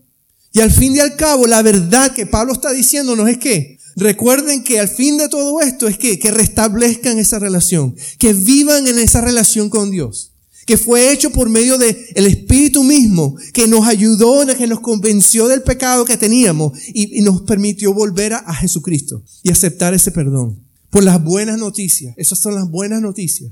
Y 0.53 0.61
al 0.61 0.71
fin 0.71 0.95
y 0.95 1.01
al 1.01 1.17
cabo, 1.17 1.47
la 1.47 1.63
verdad 1.63 2.13
que 2.13 2.27
Pablo 2.27 2.53
está 2.53 2.73
diciéndonos 2.73 3.29
es 3.29 3.39
que 3.39 3.79
recuerden 3.97 4.63
que 4.63 4.79
al 4.79 4.89
fin 4.89 5.19
de 5.19 5.29
todo 5.29 5.61
esto 5.61 5.89
es 5.89 5.99
que, 5.99 6.19
que 6.19 6.31
restablezcan 6.31 7.19
esa 7.19 7.39
relación, 7.39 7.97
que 8.19 8.33
vivan 8.33 8.87
en 8.87 8.99
esa 8.99 9.21
relación 9.21 9.69
con 9.69 9.91
Dios, 9.91 10.33
que 10.65 10.79
fue 10.79 11.13
hecho 11.13 11.31
por 11.31 11.49
medio 11.49 11.77
del 11.77 11.97
el 12.15 12.27
Espíritu 12.27 12.85
mismo, 12.85 13.37
que 13.53 13.67
nos 13.67 13.87
ayudó, 13.87 14.47
que 14.57 14.67
nos 14.67 14.81
convenció 14.81 15.49
del 15.49 15.63
pecado 15.63 16.05
que 16.05 16.17
teníamos 16.17 16.79
y, 16.87 17.21
nos 17.23 17.43
permitió 17.43 17.93
volver 17.93 18.35
a 18.35 18.55
Jesucristo 18.55 19.23
y 19.43 19.51
aceptar 19.51 19.93
ese 19.93 20.13
perdón 20.13 20.64
por 20.95 21.03
las 21.03 21.25
buenas 21.25 21.59
noticias. 21.59 22.15
Esas 22.17 22.39
son 22.39 22.55
las 22.55 22.71
buenas 22.71 23.03
noticias. 23.03 23.51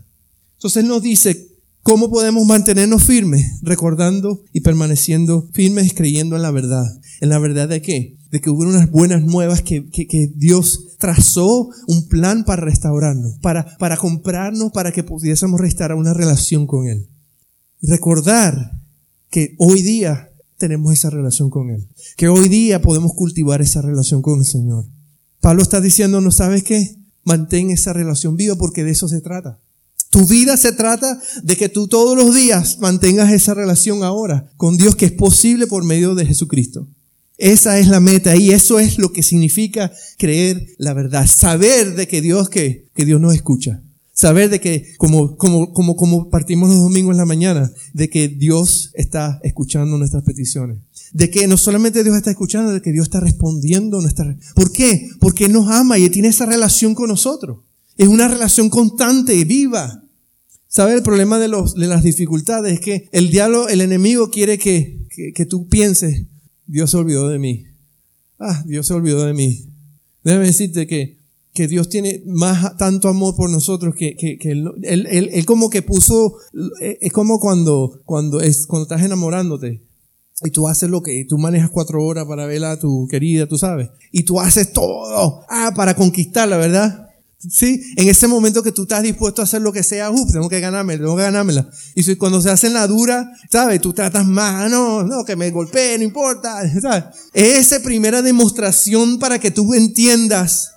Entonces 0.59 0.85
nos 0.85 1.03
dice 1.03 1.49
cómo 1.83 2.09
podemos 2.09 2.47
mantenernos 2.47 3.03
firmes, 3.03 3.59
recordando 3.63 4.45
y 4.53 4.61
permaneciendo 4.61 5.49
firmes, 5.53 5.93
creyendo 5.93 6.37
en 6.37 6.43
la 6.43 6.53
verdad. 6.53 6.85
¿En 7.21 7.31
la 7.31 7.41
verdad 7.41 7.69
de 7.69 7.83
qué? 7.83 8.17
De 8.31 8.41
que 8.41 8.49
hubo 8.49 8.61
unas 8.61 8.89
buenas 8.93 9.25
nuevas 9.25 9.61
que, 9.61 9.91
que, 9.91 10.31
Dios 10.37 10.95
trazó 11.01 11.69
un 11.89 12.07
plan 12.07 12.45
para 12.45 12.63
restaurarnos, 12.63 13.41
para, 13.41 13.77
para 13.77 13.97
comprarnos, 13.97 14.71
para 14.71 14.93
que 14.93 15.03
pudiésemos 15.03 15.61
restaurar 15.61 15.99
una 15.99 16.15
relación 16.15 16.69
con 16.69 16.87
Él. 16.87 17.09
recordar 17.83 18.81
que 19.31 19.57
hoy 19.59 19.83
día 19.83 20.31
tenemos 20.59 20.93
esa 20.93 21.11
relación 21.11 21.51
con 21.51 21.71
Él. 21.71 21.89
Que 22.17 22.29
hoy 22.29 22.49
día 22.49 22.81
podemos 22.81 23.15
cultivar 23.15 23.61
esa 23.63 23.83
relación 23.83 24.23
con 24.23 24.39
el 24.39 24.45
Señor. 24.45 24.87
Pablo 25.41 25.63
está 25.63 25.81
diciendo, 25.81 26.21
¿no 26.21 26.31
sabes 26.31 26.63
qué? 26.63 27.02
Mantén 27.25 27.71
esa 27.71 27.93
relación 27.93 28.37
viva 28.37 28.57
porque 28.57 28.85
de 28.85 28.91
eso 28.91 29.09
se 29.09 29.21
trata. 29.21 29.59
Tu 30.11 30.27
vida 30.27 30.57
se 30.57 30.73
trata 30.73 31.21
de 31.43 31.57
que 31.57 31.69
tú 31.69 31.89
todos 31.89 32.17
los 32.17 32.35
días 32.35 32.79
mantengas 32.81 33.33
esa 33.33 33.55
relación 33.55 34.05
ahora 34.05 34.51
con 34.57 34.77
Dios 34.77 34.95
que 34.95 35.07
es 35.07 35.13
posible 35.13 35.67
por 35.67 35.85
medio 35.85 36.15
de 36.15 36.27
Jesucristo. 36.27 36.87
Esa 37.39 37.79
es 37.79 37.89
la 37.89 37.99
meta 37.99 38.37
y 38.37 38.51
eso 38.51 38.79
es 38.79 38.99
lo 38.99 39.13
que 39.13 39.23
significa 39.23 39.91
creer 40.19 40.67
la 40.79 40.93
verdad. 40.93 41.27
Saber 41.27 41.95
de 41.95 42.07
que 42.07 42.21
Dios, 42.21 42.51
que, 42.51 42.89
que 42.95 43.07
Dios 43.07 43.21
nos 43.21 43.35
escucha. 43.35 43.83
Saber 44.13 44.51
de 44.51 44.61
que, 44.61 44.95
como, 44.99 45.37
como, 45.37 45.73
como, 45.73 45.97
como 45.97 46.29
partimos 46.29 46.69
los 46.69 46.79
domingos 46.79 47.13
en 47.13 47.19
la 47.19 47.25
mañana, 47.25 47.73
de 47.95 48.11
que 48.11 48.29
Dios 48.29 48.91
está 48.95 49.41
escuchando 49.43 49.97
nuestras 49.97 50.23
peticiones 50.25 50.79
de 51.13 51.31
que 51.31 51.47
no 51.47 51.57
solamente 51.57 52.03
Dios 52.03 52.17
está 52.17 52.31
escuchando, 52.31 52.73
de 52.73 52.81
que 52.81 52.93
Dios 52.93 53.05
está 53.05 53.21
respondiendo 53.21 54.01
nuestra... 54.01 54.37
¿Por 54.55 54.73
qué? 54.73 55.11
Porque 55.21 55.45
Él 55.45 55.53
nos 55.53 55.71
ama 55.71 55.99
y 55.99 56.09
tiene 56.09 56.29
esa 56.29 56.47
relación 56.47 56.95
con 56.95 57.09
nosotros. 57.09 57.61
Es 57.99 58.09
una 58.09 58.29
relación 58.29 58.71
constante, 58.71 59.45
viva. 59.45 60.05
¿Sabes? 60.69 60.97
El 60.97 61.03
problema 61.03 61.39
de, 61.39 61.49
los, 61.49 61.75
de 61.75 61.87
las 61.87 62.03
dificultades 62.03 62.73
es 62.73 62.81
que 62.81 63.09
el 63.13 63.31
diablo, 63.31 63.69
el 63.69 63.83
enemigo 63.83 64.31
quiere 64.31 64.57
que, 64.57 65.07
que, 65.35 65.45
tú 65.45 65.69
pienses, 65.69 66.25
Dios 66.67 66.91
se 66.91 66.97
olvidó 66.97 67.29
de 67.29 67.39
mí. 67.39 67.67
Ah, 68.39 68.63
Dios 68.67 68.87
se 68.87 68.95
olvidó 68.95 69.27
de 69.27 69.35
mí. 69.35 69.67
Déjame 70.25 70.47
decirte 70.47 70.87
que, 70.87 71.19
que 71.53 71.69
Dios 71.69 71.91
tiene 71.91 72.23
más, 72.25 72.79
tanto 72.79 73.09
amor 73.09 73.37
por 73.37 73.51
nosotros 73.51 73.95
que, 73.95 74.17
que, 74.17 74.39
que 74.39 74.53
él, 74.53 74.65
él, 74.83 75.29
él, 75.31 75.45
como 75.45 75.69
que 75.69 75.83
puso, 75.83 76.37
es 76.81 77.13
como 77.13 77.39
cuando, 77.39 78.01
cuando, 78.07 78.41
es, 78.41 78.67
cuando 78.67 78.85
estás 78.85 79.03
enamorándote 79.03 79.83
y 80.45 80.51
tú 80.51 80.69
haces 80.69 80.91
lo 80.91 81.03
que, 81.03 81.25
tú 81.29 81.39
manejas 81.39 81.71
cuatro 81.71 82.05
horas 82.05 82.27
para 82.27 82.47
ver 82.47 82.65
a 82.65 82.79
tu 82.79 83.07
querida, 83.09 83.47
tú 83.47 83.59
sabes, 83.59 83.91
y 84.11 84.25
tú 84.25 84.41
haces 84.41 84.73
todo, 84.73 85.45
ah, 85.49 85.73
para 85.75 85.95
conquistarla, 85.95 86.57
¿verdad? 86.57 87.09
Sí, 87.49 87.83
en 87.97 88.09
ese 88.09 88.29
momento 88.29 88.63
que 88.63 88.71
tú 88.71 88.83
estás 88.83 89.03
dispuesto 89.03 89.41
a 89.41 89.45
hacer 89.45 89.63
lo 89.63 89.73
que 89.73 89.83
sea, 89.83 90.13
uh, 90.13 90.33
tengo 90.33 90.49
que 90.49 90.61
ganarme, 90.61 90.97
tengo 90.97 91.17
que 91.17 91.23
ganármela. 91.23 91.69
Y 91.97 92.15
cuando 92.15 92.41
se 92.41 92.51
hace 92.51 92.69
en 92.69 92.75
la 92.75 92.87
dura, 92.87 93.33
¿sabes? 93.51 93.81
Tú 93.81 93.93
tratas 93.93 94.25
más, 94.27 94.67
ah, 94.67 94.69
no, 94.69 95.03
no, 95.03 95.25
que 95.25 95.35
me 95.35 95.51
golpee, 95.51 95.99
no 95.99 96.05
importa, 96.05 96.63
¿sabes? 96.81 97.05
Esa 97.35 97.81
primera 97.81 98.23
demostración 98.23 99.19
para 99.19 99.41
que 99.41 99.51
tú 99.51 99.75
entiendas. 99.75 100.71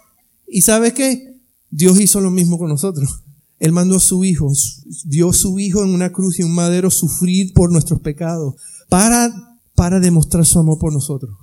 ¿Y 0.47 0.61
sabes 0.61 0.93
qué? 0.93 1.39
Dios 1.69 1.99
hizo 1.99 2.19
lo 2.19 2.31
mismo 2.31 2.57
con 2.57 2.69
nosotros. 2.69 3.23
Él 3.59 3.71
mandó 3.71 3.97
a 3.97 4.01
su 4.01 4.23
hijo, 4.23 4.51
dio 5.05 5.29
a 5.29 5.33
su 5.33 5.59
hijo 5.59 5.83
en 5.83 5.91
una 5.91 6.11
cruz 6.11 6.39
y 6.39 6.43
un 6.43 6.53
madero 6.53 6.89
sufrir 6.89 7.53
por 7.53 7.71
nuestros 7.71 7.99
pecados, 7.99 8.55
para, 8.89 9.59
para 9.75 9.99
demostrar 9.99 10.45
su 10.45 10.59
amor 10.59 10.79
por 10.79 10.93
nosotros. 10.93 11.35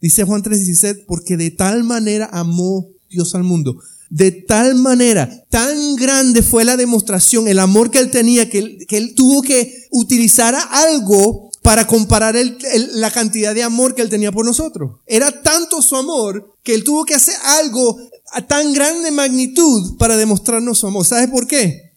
Dice 0.00 0.24
Juan 0.24 0.42
3:17, 0.42 1.04
porque 1.06 1.36
de 1.36 1.50
tal 1.50 1.84
manera 1.84 2.28
amó 2.32 2.86
Dios 3.10 3.34
al 3.34 3.44
mundo 3.44 3.78
de 4.10 4.32
tal 4.32 4.74
manera, 4.74 5.44
tan 5.50 5.96
grande 5.96 6.42
fue 6.42 6.64
la 6.64 6.76
demostración, 6.76 7.46
el 7.46 7.58
amor 7.58 7.90
que 7.90 7.98
él 7.98 8.10
tenía, 8.10 8.48
que 8.48 8.58
él, 8.58 8.86
que 8.88 8.96
él 8.96 9.14
tuvo 9.14 9.42
que 9.42 9.86
utilizar 9.90 10.54
algo 10.70 11.50
para 11.62 11.86
comparar 11.86 12.34
el, 12.36 12.56
la 12.94 13.10
cantidad 13.10 13.54
de 13.54 13.62
amor 13.62 13.94
que 13.94 14.00
él 14.00 14.08
tenía 14.08 14.32
por 14.32 14.46
nosotros. 14.46 15.00
Era 15.06 15.42
tanto 15.42 15.82
su 15.82 15.96
amor 15.96 16.54
que 16.62 16.74
él 16.74 16.84
tuvo 16.84 17.04
que 17.04 17.14
hacer 17.14 17.34
algo 17.60 17.98
a 18.32 18.46
tan 18.46 18.72
grande 18.72 19.10
magnitud 19.10 19.96
para 19.98 20.16
demostrarnos 20.16 20.78
su 20.78 20.86
amor. 20.86 21.04
¿Sabes 21.04 21.28
por 21.28 21.46
qué? 21.46 21.87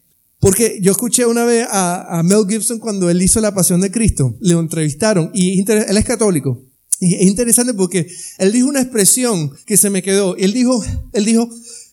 Porque 0.42 0.80
yo 0.82 0.92
escuché 0.92 1.26
una 1.26 1.46
vez 1.46 1.68
a, 1.70 2.22
Mel 2.26 2.46
Gibson 2.50 2.80
cuando 2.80 3.10
él 3.10 3.22
hizo 3.22 3.40
La 3.40 3.54
Pasión 3.54 3.80
de 3.80 3.92
Cristo, 3.92 4.36
le 4.42 4.56
entrevistaron 4.56 5.30
y 5.34 5.62
él 5.62 5.98
es 5.98 6.06
católico. 6.06 6.62
Y 7.00 7.16
es 7.16 7.22
interesante 7.22 7.74
porque 7.74 8.08
él 8.40 8.52
dijo 8.52 8.68
una 8.68 8.82
expresión 8.82 9.52
que 9.66 9.78
se 9.78 9.90
me 9.90 10.02
quedó. 10.02 10.36
Él 10.36 10.52
dijo, 10.52 10.84
él 11.14 11.26
dijo, 11.26 11.48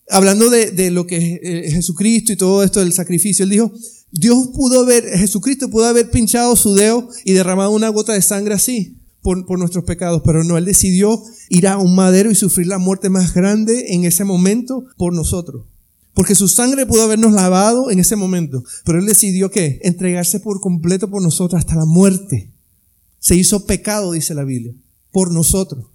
hablando 0.08 0.48
de, 0.48 0.90
lo 0.90 1.06
que 1.06 1.16
es 1.16 1.40
eh, 1.42 1.70
Jesucristo 1.72 2.32
y 2.32 2.36
todo 2.36 2.64
esto 2.64 2.80
del 2.80 2.94
sacrificio, 2.94 3.44
él 3.44 3.50
dijo, 3.50 3.70
Dios 4.10 4.48
pudo 4.54 4.80
haber, 4.80 5.06
Jesucristo 5.18 5.68
pudo 5.68 5.84
haber 5.84 6.10
pinchado 6.10 6.56
su 6.56 6.74
dedo 6.74 7.08
y 7.24 7.34
derramado 7.34 7.70
una 7.72 7.90
gota 7.90 8.14
de 8.14 8.22
sangre 8.22 8.54
así 8.54 8.98
por, 9.22 9.58
nuestros 9.58 9.84
pecados, 9.84 10.22
pero 10.24 10.42
no, 10.42 10.56
Él 10.56 10.64
decidió 10.64 11.22
ir 11.50 11.66
a 11.68 11.76
un 11.76 11.94
madero 11.94 12.30
y 12.30 12.34
sufrir 12.34 12.66
la 12.66 12.78
muerte 12.78 13.10
más 13.10 13.34
grande 13.34 13.92
en 13.92 14.04
ese 14.04 14.24
momento 14.24 14.84
por 14.96 15.12
nosotros. 15.12 15.66
Porque 16.18 16.34
su 16.34 16.48
sangre 16.48 16.84
pudo 16.84 17.04
habernos 17.04 17.32
lavado 17.32 17.92
en 17.92 18.00
ese 18.00 18.16
momento, 18.16 18.64
pero 18.84 18.98
Él 18.98 19.06
decidió 19.06 19.52
que 19.52 19.78
entregarse 19.84 20.40
por 20.40 20.60
completo 20.60 21.08
por 21.08 21.22
nosotros 21.22 21.60
hasta 21.60 21.76
la 21.76 21.84
muerte. 21.84 22.52
Se 23.20 23.36
hizo 23.36 23.66
pecado, 23.66 24.10
dice 24.10 24.34
la 24.34 24.42
Biblia, 24.42 24.74
por 25.12 25.30
nosotros. 25.30 25.86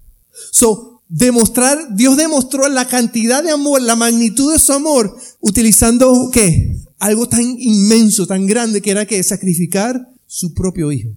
So, 0.50 1.02
demostrar, 1.10 1.94
Dios 1.94 2.16
demostró 2.16 2.66
la 2.70 2.88
cantidad 2.88 3.44
de 3.44 3.50
amor, 3.50 3.82
la 3.82 3.96
magnitud 3.96 4.50
de 4.50 4.58
su 4.58 4.72
amor, 4.72 5.14
utilizando 5.40 6.30
qué? 6.32 6.80
Algo 6.98 7.28
tan 7.28 7.42
inmenso, 7.58 8.26
tan 8.26 8.46
grande, 8.46 8.80
que 8.80 8.92
era 8.92 9.04
que 9.04 9.22
sacrificar 9.22 10.08
su 10.24 10.54
propio 10.54 10.90
hijo. 10.90 11.10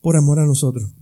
Por 0.00 0.16
amor 0.16 0.38
a 0.38 0.46
nosotros. 0.46 0.92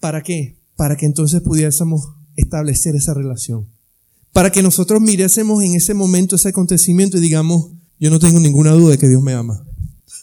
¿Para 0.00 0.22
qué? 0.22 0.56
Para 0.76 0.96
que 0.96 1.04
entonces 1.04 1.42
pudiésemos 1.42 2.08
establecer 2.36 2.96
esa 2.96 3.12
relación. 3.12 3.75
Para 4.36 4.52
que 4.52 4.62
nosotros 4.62 5.00
mirésemos 5.00 5.64
en 5.64 5.76
ese 5.76 5.94
momento, 5.94 6.36
ese 6.36 6.50
acontecimiento 6.50 7.16
y 7.16 7.22
digamos, 7.22 7.70
yo 7.98 8.10
no 8.10 8.18
tengo 8.18 8.38
ninguna 8.38 8.72
duda 8.72 8.90
de 8.90 8.98
que 8.98 9.08
Dios 9.08 9.22
me 9.22 9.32
ama. 9.32 9.66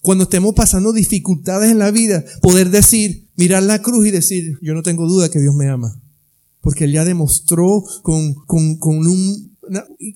Cuando 0.04 0.26
estemos 0.26 0.54
pasando 0.54 0.94
dificultades 0.94 1.72
en 1.72 1.80
la 1.80 1.90
vida, 1.90 2.24
poder 2.40 2.70
decir, 2.70 3.32
mirar 3.38 3.64
la 3.64 3.82
cruz 3.82 4.06
y 4.06 4.12
decir, 4.12 4.60
yo 4.62 4.76
no 4.76 4.84
tengo 4.84 5.08
duda 5.08 5.32
que 5.32 5.40
Dios 5.40 5.56
me 5.56 5.68
ama. 5.68 6.00
Porque 6.62 6.84
Él 6.84 6.92
ya 6.92 7.06
demostró 7.06 7.84
con, 8.04 8.36
con, 8.36 8.78
con 8.78 8.98
un, 8.98 9.58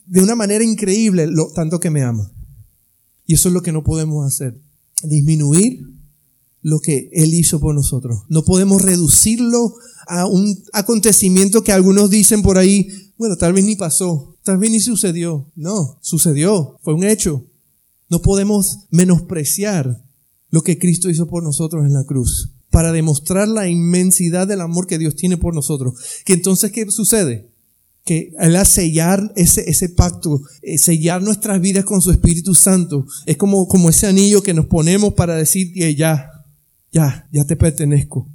de 0.06 0.22
una 0.22 0.36
manera 0.36 0.64
increíble 0.64 1.26
lo 1.26 1.52
tanto 1.52 1.80
que 1.80 1.90
me 1.90 2.04
ama. 2.04 2.32
Y 3.26 3.34
eso 3.34 3.50
es 3.50 3.54
lo 3.56 3.64
que 3.64 3.72
no 3.72 3.84
podemos 3.84 4.28
hacer. 4.28 4.62
Disminuir 5.02 5.88
lo 6.68 6.82
que 6.82 7.10
Él 7.14 7.34
hizo 7.34 7.62
por 7.62 7.74
nosotros. 7.74 8.24
No 8.28 8.44
podemos 8.44 8.82
reducirlo 8.82 9.76
a 10.06 10.26
un 10.28 10.62
acontecimiento 10.74 11.64
que 11.64 11.72
algunos 11.72 12.10
dicen 12.10 12.42
por 12.42 12.58
ahí, 12.58 12.90
bueno, 13.18 13.38
tal 13.38 13.54
vez 13.54 13.64
ni 13.64 13.78
pasó, 13.78 14.36
tal 14.44 14.58
vez 14.58 14.72
ni 14.72 14.82
sucedió. 14.82 15.50
No, 15.56 15.98
sucedió, 16.02 16.78
fue 16.84 16.94
un 16.94 17.06
hecho. 17.06 17.46
No 18.10 18.22
podemos 18.22 18.80
menospreciar 18.92 20.04
lo 20.50 20.62
que 20.62 20.78
Cristo 20.78 21.10
hizo 21.10 21.26
por 21.26 21.42
nosotros 21.42 21.86
en 21.86 21.94
la 21.94 22.04
cruz 22.04 22.52
para 22.70 22.92
demostrar 22.92 23.48
la 23.48 23.70
inmensidad 23.70 24.46
del 24.46 24.60
amor 24.60 24.88
que 24.88 24.98
Dios 24.98 25.16
tiene 25.16 25.38
por 25.38 25.56
nosotros. 25.56 25.94
Que 26.26 26.34
entonces, 26.34 26.74
¿qué 26.74 26.86
sucede? 26.92 27.50
Que 28.04 28.34
Él 28.42 28.58
a 28.58 28.66
sellar 28.66 29.32
ese, 29.38 29.70
ese 29.70 29.88
pacto, 29.88 30.42
eh, 30.64 30.78
sellar 30.78 31.22
nuestras 31.22 31.62
vidas 31.62 31.86
con 31.86 32.02
su 32.02 32.12
Espíritu 32.12 32.54
Santo, 32.54 33.06
es 33.26 33.38
como, 33.38 33.70
como 33.70 33.90
ese 33.90 34.08
anillo 34.08 34.44
que 34.44 34.54
nos 34.54 34.66
ponemos 34.66 35.14
para 35.14 35.36
decir 35.36 35.72
que 35.72 35.96
ya, 35.96 36.30
ya, 36.92 37.28
ya 37.32 37.46
te 37.46 37.56
pertenezco. 37.56 38.28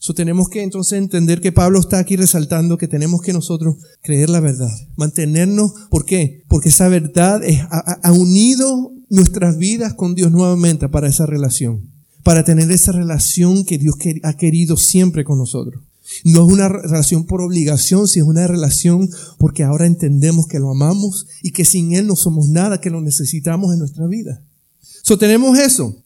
Eso 0.00 0.14
tenemos 0.14 0.48
que 0.48 0.62
entonces 0.62 0.98
entender 0.98 1.40
que 1.40 1.50
Pablo 1.50 1.80
está 1.80 1.98
aquí 1.98 2.16
resaltando 2.16 2.78
que 2.78 2.86
tenemos 2.86 3.20
que 3.20 3.32
nosotros 3.32 3.76
creer 4.00 4.30
la 4.30 4.40
verdad, 4.40 4.70
mantenernos, 4.96 5.72
¿por 5.90 6.04
qué? 6.04 6.44
Porque 6.48 6.68
esa 6.68 6.88
verdad 6.88 7.42
ha 7.70 8.12
unido 8.12 8.92
nuestras 9.08 9.58
vidas 9.58 9.94
con 9.94 10.14
Dios 10.14 10.30
nuevamente 10.30 10.88
para 10.88 11.08
esa 11.08 11.26
relación, 11.26 11.90
para 12.22 12.44
tener 12.44 12.70
esa 12.70 12.92
relación 12.92 13.64
que 13.64 13.78
Dios 13.78 13.96
ha 14.22 14.34
querido 14.34 14.76
siempre 14.76 15.24
con 15.24 15.38
nosotros. 15.38 15.82
No 16.24 16.46
es 16.46 16.52
una 16.52 16.68
relación 16.68 17.24
por 17.24 17.42
obligación, 17.42 18.08
sino 18.08 18.26
es 18.26 18.30
una 18.30 18.46
relación 18.46 19.10
porque 19.36 19.64
ahora 19.64 19.86
entendemos 19.86 20.46
que 20.46 20.58
lo 20.58 20.70
amamos 20.70 21.26
y 21.42 21.50
que 21.50 21.64
sin 21.64 21.94
Él 21.94 22.06
no 22.06 22.16
somos 22.16 22.48
nada, 22.48 22.80
que 22.80 22.90
lo 22.90 23.00
necesitamos 23.00 23.72
en 23.72 23.80
nuestra 23.80 24.06
vida. 24.06 24.42
So, 25.02 25.18
tenemos 25.18 25.58
eso. 25.58 25.96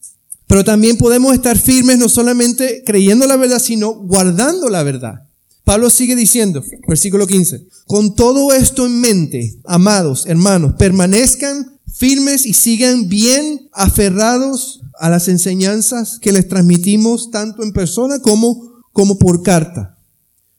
Pero 0.52 0.64
también 0.64 0.99
podemos 0.99 1.32
estar 1.32 1.56
firmes 1.56 1.97
no 1.97 2.11
solamente 2.11 2.82
creyendo 2.85 3.26
la 3.26 3.37
verdad, 3.37 3.59
sino 3.59 3.94
guardando 3.94 4.68
la 4.68 4.82
verdad. 4.82 5.26
Pablo 5.64 5.88
sigue 5.88 6.14
diciendo, 6.14 6.62
versículo 6.87 7.26
15, 7.26 7.68
con 7.87 8.14
todo 8.14 8.52
esto 8.52 8.85
en 8.85 9.00
mente, 9.00 9.59
amados 9.64 10.26
hermanos, 10.26 10.75
permanezcan 10.75 11.80
firmes 11.90 12.44
y 12.44 12.52
sigan 12.52 13.09
bien 13.09 13.71
aferrados 13.73 14.82
a 14.99 15.09
las 15.09 15.28
enseñanzas 15.28 16.18
que 16.18 16.32
les 16.32 16.47
transmitimos 16.49 17.30
tanto 17.30 17.62
en 17.62 17.73
persona 17.73 18.18
como, 18.18 18.82
como 18.92 19.18
por 19.18 19.42
carta. 19.42 19.97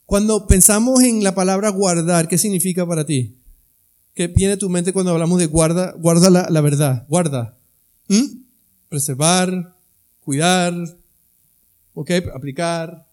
Cuando 0.08 0.48
pensamos 0.48 1.04
en 1.04 1.24
la 1.24 1.36
palabra 1.36 1.70
guardar, 1.70 2.28
¿qué 2.28 2.40
significa 2.40 2.88
para 2.88 3.06
ti? 3.06 3.38
¿Qué 4.16 4.26
viene 4.26 4.54
a 4.54 4.58
tu 4.58 4.72
mente 4.72 4.92
cuando 4.92 5.12
hablamos 5.12 5.38
de 5.38 5.46
guarda, 5.46 5.94
guarda 6.00 6.32
la, 6.32 6.62
verdad? 6.62 7.06
Guarda. 7.08 7.60
¿Mm? 8.10 8.42
Preservar, 8.90 9.73
cuidar, 10.24 10.74
¿ok? 11.94 12.12
Aplicar. 12.34 13.08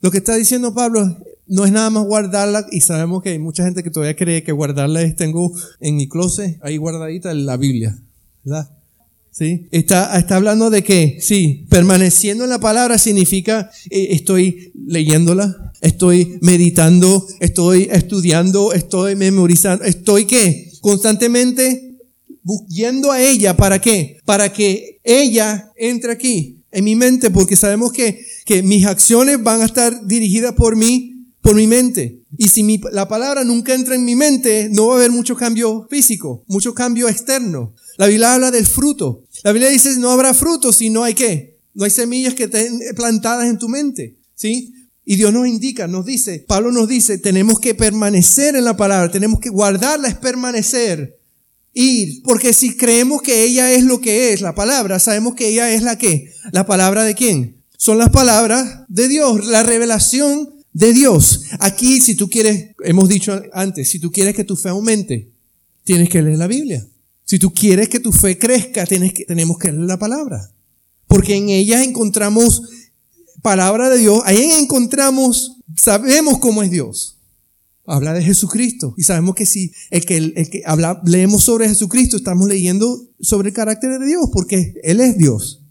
Lo 0.00 0.10
que 0.10 0.18
está 0.18 0.34
diciendo 0.36 0.74
Pablo 0.74 1.16
no 1.46 1.64
es 1.64 1.72
nada 1.72 1.90
más 1.90 2.04
guardarla 2.04 2.66
y 2.70 2.80
sabemos 2.80 3.22
que 3.22 3.30
hay 3.30 3.38
mucha 3.38 3.64
gente 3.64 3.82
que 3.82 3.90
todavía 3.90 4.16
cree 4.16 4.42
que 4.42 4.52
guardarla 4.52 5.02
es 5.02 5.16
tengo 5.16 5.52
en 5.80 5.96
mi 5.96 6.08
closet 6.08 6.58
ahí 6.62 6.76
guardadita 6.76 7.32
la 7.34 7.56
Biblia, 7.56 7.98
¿verdad? 8.44 8.70
¿Sí? 9.30 9.68
Está, 9.70 10.18
está 10.18 10.36
hablando 10.36 10.70
de 10.70 10.82
que, 10.82 11.18
sí, 11.20 11.66
permaneciendo 11.68 12.44
en 12.44 12.50
la 12.50 12.58
palabra 12.58 12.96
significa 12.96 13.70
eh, 13.90 14.08
estoy 14.12 14.72
leyéndola, 14.86 15.72
estoy 15.82 16.38
meditando, 16.40 17.26
estoy 17.40 17.88
estudiando, 17.90 18.72
estoy 18.72 19.14
memorizando, 19.14 19.84
estoy 19.84 20.24
qué? 20.24 20.70
Constantemente 20.80 21.85
yendo 22.68 23.12
a 23.12 23.20
ella, 23.20 23.56
¿para 23.56 23.80
qué? 23.80 24.18
Para 24.24 24.52
que 24.52 25.00
ella 25.04 25.72
entre 25.76 26.12
aquí, 26.12 26.62
en 26.70 26.84
mi 26.84 26.96
mente, 26.96 27.30
porque 27.30 27.56
sabemos 27.56 27.92
que, 27.92 28.24
que 28.44 28.62
mis 28.62 28.86
acciones 28.86 29.42
van 29.42 29.62
a 29.62 29.66
estar 29.66 30.06
dirigidas 30.06 30.52
por 30.54 30.76
mí, 30.76 31.16
por 31.40 31.54
mi 31.54 31.66
mente. 31.66 32.22
Y 32.36 32.48
si 32.48 32.62
mi, 32.62 32.80
la 32.92 33.08
palabra 33.08 33.44
nunca 33.44 33.74
entra 33.74 33.94
en 33.94 34.04
mi 34.04 34.16
mente, 34.16 34.68
no 34.70 34.88
va 34.88 34.94
a 34.94 34.96
haber 34.98 35.10
mucho 35.10 35.36
cambio 35.36 35.86
físico, 35.88 36.44
mucho 36.48 36.74
cambio 36.74 37.08
externo. 37.08 37.72
La 37.96 38.06
Biblia 38.06 38.34
habla 38.34 38.50
del 38.50 38.66
fruto. 38.66 39.24
La 39.42 39.52
Biblia 39.52 39.70
dice 39.70 39.96
no 39.96 40.10
habrá 40.10 40.34
fruto 40.34 40.72
si 40.72 40.90
no 40.90 41.04
hay 41.04 41.14
qué. 41.14 41.58
No 41.72 41.84
hay 41.84 41.90
semillas 41.90 42.34
que 42.34 42.44
estén 42.44 42.80
plantadas 42.94 43.46
en 43.48 43.58
tu 43.58 43.68
mente. 43.68 44.16
¿Sí? 44.34 44.74
Y 45.08 45.14
Dios 45.14 45.32
nos 45.32 45.46
indica, 45.46 45.86
nos 45.86 46.04
dice, 46.04 46.44
Pablo 46.48 46.72
nos 46.72 46.88
dice, 46.88 47.16
tenemos 47.18 47.60
que 47.60 47.76
permanecer 47.76 48.56
en 48.56 48.64
la 48.64 48.76
palabra, 48.76 49.08
tenemos 49.08 49.38
que 49.38 49.50
guardarla, 49.50 50.08
es 50.08 50.16
permanecer, 50.16 51.16
ir, 51.76 52.22
porque 52.22 52.54
si 52.54 52.74
creemos 52.74 53.20
que 53.22 53.44
ella 53.44 53.70
es 53.72 53.84
lo 53.84 54.00
que 54.00 54.32
es, 54.32 54.40
la 54.40 54.54
palabra, 54.54 54.98
sabemos 54.98 55.34
que 55.34 55.48
ella 55.48 55.72
es 55.72 55.82
la 55.82 55.98
que, 55.98 56.32
la 56.50 56.66
palabra 56.66 57.04
de 57.04 57.14
quién? 57.14 57.62
Son 57.76 57.98
las 57.98 58.08
palabras 58.08 58.84
de 58.88 59.06
Dios, 59.06 59.46
la 59.46 59.62
revelación 59.62 60.54
de 60.72 60.94
Dios. 60.94 61.42
Aquí, 61.60 62.00
si 62.00 62.14
tú 62.14 62.30
quieres, 62.30 62.74
hemos 62.82 63.08
dicho 63.08 63.40
antes, 63.52 63.90
si 63.90 63.98
tú 63.98 64.10
quieres 64.10 64.34
que 64.34 64.44
tu 64.44 64.56
fe 64.56 64.70
aumente, 64.70 65.30
tienes 65.84 66.08
que 66.08 66.22
leer 66.22 66.38
la 66.38 66.46
Biblia. 66.46 66.86
Si 67.24 67.38
tú 67.38 67.52
quieres 67.52 67.90
que 67.90 68.00
tu 68.00 68.10
fe 68.10 68.38
crezca, 68.38 68.86
tienes 68.86 69.12
que, 69.12 69.26
tenemos 69.26 69.58
que 69.58 69.70
leer 69.70 69.84
la 69.84 69.98
palabra. 69.98 70.50
Porque 71.06 71.34
en 71.34 71.50
ella 71.50 71.84
encontramos 71.84 72.62
palabra 73.42 73.90
de 73.90 73.98
Dios, 73.98 74.22
ahí 74.24 74.50
encontramos, 74.52 75.58
sabemos 75.76 76.38
cómo 76.38 76.62
es 76.62 76.70
Dios. 76.70 77.15
Habla 77.86 78.12
de 78.12 78.22
Jesucristo. 78.22 78.94
Y 78.96 79.02
sabemos 79.02 79.34
que 79.34 79.46
si 79.46 79.72
el 79.90 80.04
que, 80.04 80.16
el 80.16 80.50
que 80.50 80.62
habla, 80.66 81.00
leemos 81.04 81.44
sobre 81.44 81.68
Jesucristo, 81.68 82.16
estamos 82.16 82.48
leyendo 82.48 83.00
sobre 83.20 83.50
el 83.50 83.54
carácter 83.54 83.98
de 83.98 84.06
Dios, 84.06 84.28
porque 84.32 84.74
Él 84.82 85.00
es 85.00 85.16
Dios. 85.16 85.62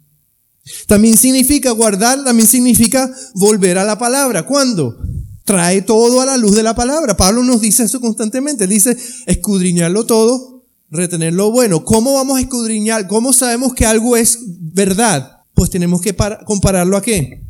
También 0.88 1.18
significa 1.18 1.72
guardar, 1.72 2.24
también 2.24 2.48
significa 2.48 3.14
volver 3.36 3.78
a 3.78 3.84
la 3.84 3.98
palabra. 3.98 4.46
¿Cuándo? 4.46 4.98
Trae 5.44 5.82
todo 5.82 6.22
a 6.22 6.26
la 6.26 6.38
luz 6.38 6.56
de 6.56 6.64
la 6.64 6.74
palabra. 6.74 7.18
Pablo 7.18 7.44
nos 7.44 7.62
dice 7.62 7.84
eso 7.84 8.02
constantemente. 8.02 8.64
Él 8.64 8.72
dice, 8.72 8.98
escudriñarlo 9.28 10.06
todo 10.06 10.56
retener 10.90 11.34
lo 11.34 11.52
bueno. 11.52 11.84
¿Cómo 11.84 12.14
vamos 12.14 12.38
a 12.38 12.42
escudriñar? 12.42 13.08
¿Cómo 13.08 13.34
sabemos 13.34 13.74
que 13.74 13.86
algo 13.86 14.18
es 14.18 14.40
verdad? 14.46 15.44
Pues 15.54 15.70
tenemos 15.70 16.02
que 16.02 16.16
compararlo 16.46 16.98
a 16.98 17.02
qué? 17.02 17.44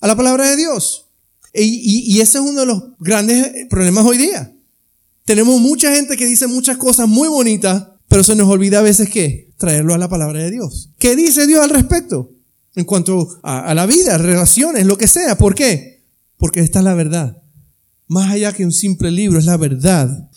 A 0.00 0.06
la 0.06 0.16
palabra 0.16 0.50
de 0.50 0.56
Dios. 0.56 1.08
Y, 1.54 2.20
ese 2.20 2.38
es 2.38 2.44
uno 2.44 2.60
de 2.60 2.66
los 2.66 2.82
grandes 2.98 3.66
problemas 3.68 4.06
hoy 4.06 4.18
día. 4.18 4.54
Tenemos 5.24 5.60
mucha 5.60 5.94
gente 5.94 6.16
que 6.16 6.26
dice 6.26 6.46
muchas 6.46 6.76
cosas 6.76 7.08
muy 7.08 7.28
bonitas, 7.28 7.88
pero 8.08 8.24
se 8.24 8.34
nos 8.34 8.48
olvida 8.48 8.78
a 8.78 8.82
veces 8.82 9.08
que 9.08 9.52
traerlo 9.58 9.94
a 9.94 9.98
la 9.98 10.08
palabra 10.08 10.42
de 10.42 10.50
Dios. 10.50 10.90
¿Qué 10.98 11.14
dice 11.14 11.46
Dios 11.46 11.62
al 11.62 11.70
respecto? 11.70 12.30
En 12.74 12.84
cuanto 12.84 13.28
a, 13.42 13.66
a 13.66 13.74
la 13.74 13.86
vida, 13.86 14.16
relaciones, 14.18 14.86
lo 14.86 14.96
que 14.96 15.06
sea. 15.06 15.36
¿Por 15.36 15.54
qué? 15.54 16.04
Porque 16.38 16.60
esta 16.60 16.78
es 16.78 16.84
la 16.84 16.94
verdad. 16.94 17.42
Más 18.08 18.30
allá 18.30 18.52
que 18.52 18.64
un 18.64 18.72
simple 18.72 19.10
libro, 19.10 19.38
es 19.38 19.44
la 19.44 19.56
verdad 19.56 20.30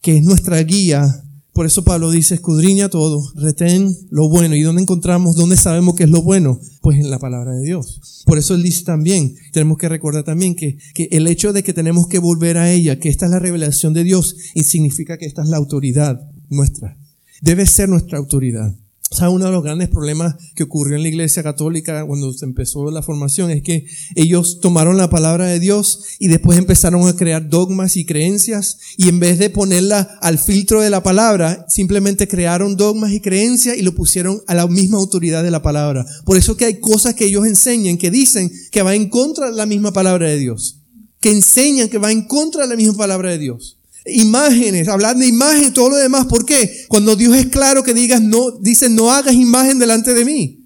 que 0.00 0.18
es 0.18 0.22
nuestra 0.22 0.62
guía 0.62 1.23
por 1.54 1.66
eso 1.66 1.84
Pablo 1.84 2.10
dice, 2.10 2.34
escudriña 2.34 2.88
todo, 2.88 3.22
retén 3.36 3.96
lo 4.10 4.28
bueno. 4.28 4.56
¿Y 4.56 4.62
dónde 4.62 4.82
encontramos, 4.82 5.36
dónde 5.36 5.56
sabemos 5.56 5.94
que 5.94 6.02
es 6.02 6.10
lo 6.10 6.20
bueno? 6.20 6.58
Pues 6.80 6.98
en 6.98 7.10
la 7.10 7.20
palabra 7.20 7.52
de 7.52 7.64
Dios. 7.64 8.00
Por 8.26 8.38
eso 8.38 8.56
él 8.56 8.64
dice 8.64 8.82
también, 8.82 9.36
tenemos 9.52 9.78
que 9.78 9.88
recordar 9.88 10.24
también 10.24 10.56
que, 10.56 10.78
que 10.94 11.08
el 11.12 11.28
hecho 11.28 11.52
de 11.52 11.62
que 11.62 11.72
tenemos 11.72 12.08
que 12.08 12.18
volver 12.18 12.58
a 12.58 12.72
ella, 12.72 12.98
que 12.98 13.08
esta 13.08 13.26
es 13.26 13.30
la 13.30 13.38
revelación 13.38 13.94
de 13.94 14.02
Dios, 14.02 14.36
y 14.54 14.64
significa 14.64 15.16
que 15.16 15.26
esta 15.26 15.42
es 15.42 15.48
la 15.48 15.56
autoridad 15.56 16.28
nuestra. 16.50 16.98
Debe 17.40 17.66
ser 17.66 17.88
nuestra 17.88 18.18
autoridad. 18.18 18.74
O 19.14 19.30
uno 19.30 19.46
de 19.46 19.52
los 19.52 19.62
grandes 19.62 19.88
problemas 19.88 20.34
que 20.56 20.64
ocurrió 20.64 20.96
en 20.96 21.02
la 21.02 21.08
iglesia 21.08 21.44
católica 21.44 22.04
cuando 22.04 22.32
se 22.32 22.44
empezó 22.44 22.90
la 22.90 23.00
formación 23.00 23.52
es 23.52 23.62
que 23.62 23.86
ellos 24.16 24.58
tomaron 24.60 24.96
la 24.96 25.08
palabra 25.08 25.46
de 25.46 25.60
Dios 25.60 26.00
y 26.18 26.26
después 26.26 26.58
empezaron 26.58 27.06
a 27.06 27.14
crear 27.14 27.48
dogmas 27.48 27.96
y 27.96 28.04
creencias 28.04 28.78
y 28.96 29.08
en 29.08 29.20
vez 29.20 29.38
de 29.38 29.50
ponerla 29.50 30.18
al 30.20 30.38
filtro 30.38 30.80
de 30.80 30.90
la 30.90 31.04
palabra, 31.04 31.64
simplemente 31.68 32.26
crearon 32.26 32.76
dogmas 32.76 33.12
y 33.12 33.20
creencias 33.20 33.78
y 33.78 33.82
lo 33.82 33.94
pusieron 33.94 34.42
a 34.48 34.54
la 34.54 34.66
misma 34.66 34.98
autoridad 34.98 35.44
de 35.44 35.52
la 35.52 35.62
palabra. 35.62 36.04
Por 36.24 36.36
eso 36.36 36.56
que 36.56 36.64
hay 36.64 36.80
cosas 36.80 37.14
que 37.14 37.26
ellos 37.26 37.46
enseñan 37.46 37.98
que 37.98 38.10
dicen 38.10 38.50
que 38.72 38.82
va 38.82 38.96
en 38.96 39.08
contra 39.08 39.46
de 39.46 39.56
la 39.56 39.66
misma 39.66 39.92
palabra 39.92 40.28
de 40.28 40.38
Dios. 40.38 40.80
Que 41.20 41.30
enseñan 41.30 41.88
que 41.88 41.98
va 41.98 42.10
en 42.10 42.26
contra 42.26 42.62
de 42.62 42.68
la 42.68 42.76
misma 42.76 42.96
palabra 42.96 43.30
de 43.30 43.38
Dios 43.38 43.78
imágenes, 44.06 44.88
hablar 44.88 45.16
de 45.16 45.26
imagen, 45.26 45.72
todo 45.72 45.90
lo 45.90 45.96
demás. 45.96 46.26
¿Por 46.26 46.44
qué? 46.44 46.84
Cuando 46.88 47.16
Dios 47.16 47.36
es 47.36 47.46
claro 47.46 47.82
que 47.82 47.94
digas, 47.94 48.20
no, 48.20 48.50
dice, 48.52 48.88
no 48.88 49.10
hagas 49.10 49.34
imagen 49.34 49.78
delante 49.78 50.14
de 50.14 50.24
mí. 50.24 50.60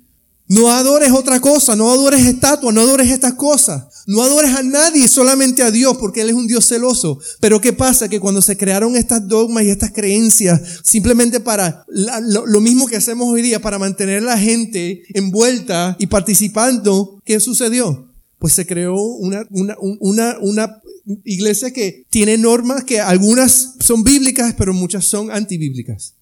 No 0.48 0.70
adores 0.70 1.12
otra 1.12 1.40
cosa, 1.40 1.76
no 1.76 1.90
adores 1.90 2.24
estatua, 2.24 2.72
no 2.72 2.80
adores 2.80 3.10
estas 3.10 3.34
cosas. 3.34 3.84
No 4.06 4.22
adores 4.22 4.54
a 4.54 4.62
nadie, 4.62 5.06
solamente 5.06 5.62
a 5.62 5.70
Dios, 5.70 5.98
porque 5.98 6.22
Él 6.22 6.30
es 6.30 6.34
un 6.34 6.46
Dios 6.46 6.66
celoso. 6.66 7.18
Pero 7.40 7.60
¿qué 7.60 7.74
pasa? 7.74 8.08
Que 8.08 8.18
cuando 8.18 8.40
se 8.40 8.56
crearon 8.56 8.96
estas 8.96 9.28
dogmas 9.28 9.64
y 9.64 9.68
estas 9.68 9.92
creencias, 9.92 10.80
simplemente 10.82 11.40
para 11.40 11.84
lo, 11.86 12.60
mismo 12.62 12.86
que 12.86 12.96
hacemos 12.96 13.28
hoy 13.28 13.42
día, 13.42 13.60
para 13.60 13.78
mantener 13.78 14.22
a 14.22 14.26
la 14.26 14.38
gente 14.38 15.02
envuelta 15.12 15.94
y 15.98 16.06
participando, 16.06 17.20
¿qué 17.26 17.38
sucedió? 17.38 18.10
Pues 18.38 18.54
se 18.54 18.66
creó 18.66 18.96
una, 18.96 19.46
una, 19.50 19.76
una, 20.00 20.38
una 20.40 20.80
iglesia 21.24 21.72
que 21.72 22.06
tiene 22.10 22.38
normas 22.38 22.84
que 22.84 23.00
algunas 23.00 23.74
son 23.80 24.04
bíblicas, 24.04 24.54
pero 24.56 24.72
muchas 24.74 25.04
son 25.04 25.30
antibíblicas. 25.30 26.14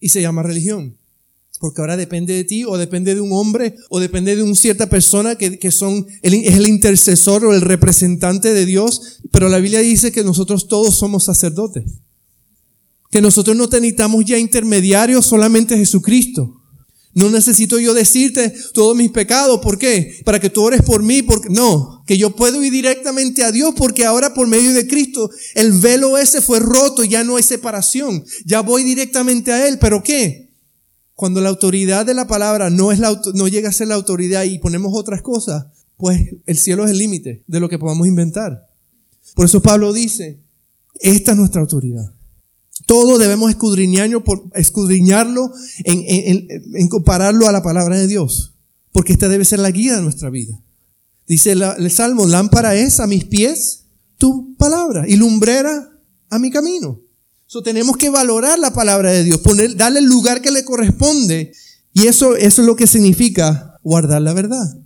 Y 0.00 0.08
se 0.08 0.22
llama 0.22 0.42
religión. 0.42 0.96
Porque 1.60 1.80
ahora 1.80 1.96
depende 1.96 2.34
de 2.34 2.44
ti, 2.44 2.64
o 2.64 2.76
depende 2.76 3.14
de 3.14 3.20
un 3.20 3.32
hombre, 3.32 3.74
o 3.88 4.00
depende 4.00 4.36
de 4.36 4.42
una 4.42 4.54
cierta 4.54 4.88
persona 4.88 5.36
que, 5.36 5.58
que 5.58 5.70
son, 5.70 6.06
es 6.22 6.32
el 6.32 6.66
intercesor 6.66 7.44
o 7.44 7.54
el 7.54 7.60
representante 7.60 8.52
de 8.52 8.66
Dios. 8.66 9.20
Pero 9.30 9.48
la 9.48 9.58
Biblia 9.58 9.80
dice 9.80 10.12
que 10.12 10.24
nosotros 10.24 10.68
todos 10.68 10.98
somos 10.98 11.24
sacerdotes. 11.24 11.84
Que 13.10 13.20
nosotros 13.20 13.56
no 13.56 13.66
necesitamos 13.66 14.24
ya 14.24 14.36
intermediarios, 14.38 15.24
solamente 15.26 15.76
Jesucristo. 15.76 16.63
No 17.14 17.30
necesito 17.30 17.78
yo 17.78 17.94
decirte 17.94 18.52
todos 18.72 18.96
mis 18.96 19.10
pecados. 19.10 19.60
¿Por 19.60 19.78
qué? 19.78 20.20
Para 20.24 20.40
que 20.40 20.50
tú 20.50 20.62
ores 20.62 20.82
por 20.82 21.02
mí. 21.02 21.22
Porque, 21.22 21.48
no, 21.48 22.02
que 22.06 22.18
yo 22.18 22.34
puedo 22.34 22.62
ir 22.62 22.72
directamente 22.72 23.44
a 23.44 23.52
Dios 23.52 23.74
porque 23.76 24.04
ahora 24.04 24.34
por 24.34 24.46
medio 24.46 24.74
de 24.74 24.86
Cristo 24.86 25.30
el 25.54 25.72
velo 25.72 26.18
ese 26.18 26.40
fue 26.40 26.60
roto, 26.60 27.04
ya 27.04 27.24
no 27.24 27.36
hay 27.36 27.42
separación. 27.42 28.24
Ya 28.44 28.60
voy 28.60 28.82
directamente 28.82 29.52
a 29.52 29.68
Él. 29.68 29.78
¿Pero 29.78 30.02
qué? 30.02 30.50
Cuando 31.14 31.40
la 31.40 31.50
autoridad 31.50 32.04
de 32.04 32.14
la 32.14 32.26
palabra 32.26 32.70
no, 32.70 32.90
es 32.90 32.98
la, 32.98 33.20
no 33.34 33.46
llega 33.46 33.68
a 33.68 33.72
ser 33.72 33.88
la 33.88 33.94
autoridad 33.94 34.42
y 34.42 34.58
ponemos 34.58 34.92
otras 34.94 35.22
cosas, 35.22 35.66
pues 35.96 36.20
el 36.46 36.58
cielo 36.58 36.84
es 36.84 36.90
el 36.90 36.98
límite 36.98 37.44
de 37.46 37.60
lo 37.60 37.68
que 37.68 37.78
podamos 37.78 38.08
inventar. 38.08 38.68
Por 39.36 39.46
eso 39.46 39.62
Pablo 39.62 39.92
dice, 39.92 40.40
esta 41.00 41.32
es 41.32 41.38
nuestra 41.38 41.60
autoridad. 41.60 42.12
Todo 42.86 43.18
debemos 43.18 43.50
escudriñarlo, 43.50 44.22
escudriñarlo 44.54 45.52
en, 45.84 46.88
compararlo 46.88 47.48
a 47.48 47.52
la 47.52 47.62
palabra 47.62 47.96
de 47.96 48.06
Dios, 48.06 48.54
porque 48.92 49.12
esta 49.12 49.28
debe 49.28 49.44
ser 49.44 49.60
la 49.60 49.70
guía 49.70 49.96
de 49.96 50.02
nuestra 50.02 50.28
vida. 50.28 50.60
Dice 51.26 51.52
el 51.52 51.90
Salmo, 51.90 52.26
lámpara 52.26 52.74
es 52.74 53.00
a 53.00 53.06
mis 53.06 53.24
pies 53.24 53.84
tu 54.18 54.54
palabra 54.56 55.04
y 55.08 55.16
lumbrera 55.16 55.88
a 56.28 56.38
mi 56.38 56.50
camino. 56.50 57.00
So, 57.46 57.62
tenemos 57.62 57.96
que 57.96 58.10
valorar 58.10 58.58
la 58.58 58.72
palabra 58.72 59.12
de 59.12 59.22
Dios, 59.22 59.40
poner, 59.40 59.76
darle 59.76 60.00
el 60.00 60.06
lugar 60.06 60.42
que 60.42 60.50
le 60.50 60.64
corresponde. 60.64 61.52
Y 61.92 62.08
eso 62.08 62.34
es 62.34 62.58
lo 62.58 62.74
que 62.74 62.86
significa 62.86 63.78
guardar 63.82 64.20
la 64.22 64.32
verdad. 64.32 64.82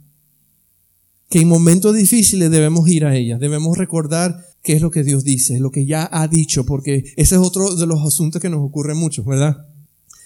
Que 1.31 1.41
en 1.41 1.49
momentos 1.49 1.95
difíciles 1.97 2.51
debemos 2.51 2.89
ir 2.89 3.05
a 3.07 3.17
ella, 3.17 3.39
debemos 3.39 3.79
recordar 3.79 4.45
qué 4.63 4.75
es 4.75 4.83
lo 4.83 4.91
que 4.91 5.03
Dios 5.03 5.25
dice, 5.25 5.59
lo 5.61 5.71
que 5.71 5.87
ya 5.87 6.09
ha 6.11 6.29
dicho, 6.29 6.65
porque 6.65 7.13
ese 7.17 7.35
es 7.37 7.41
otro 7.41 7.75
de 7.75 7.87
los 7.87 8.01
asuntos 8.07 8.41
que 8.41 8.51
nos 8.51 8.61
ocurre 8.61 8.95
mucho, 8.95 9.25
¿verdad? 9.25 9.67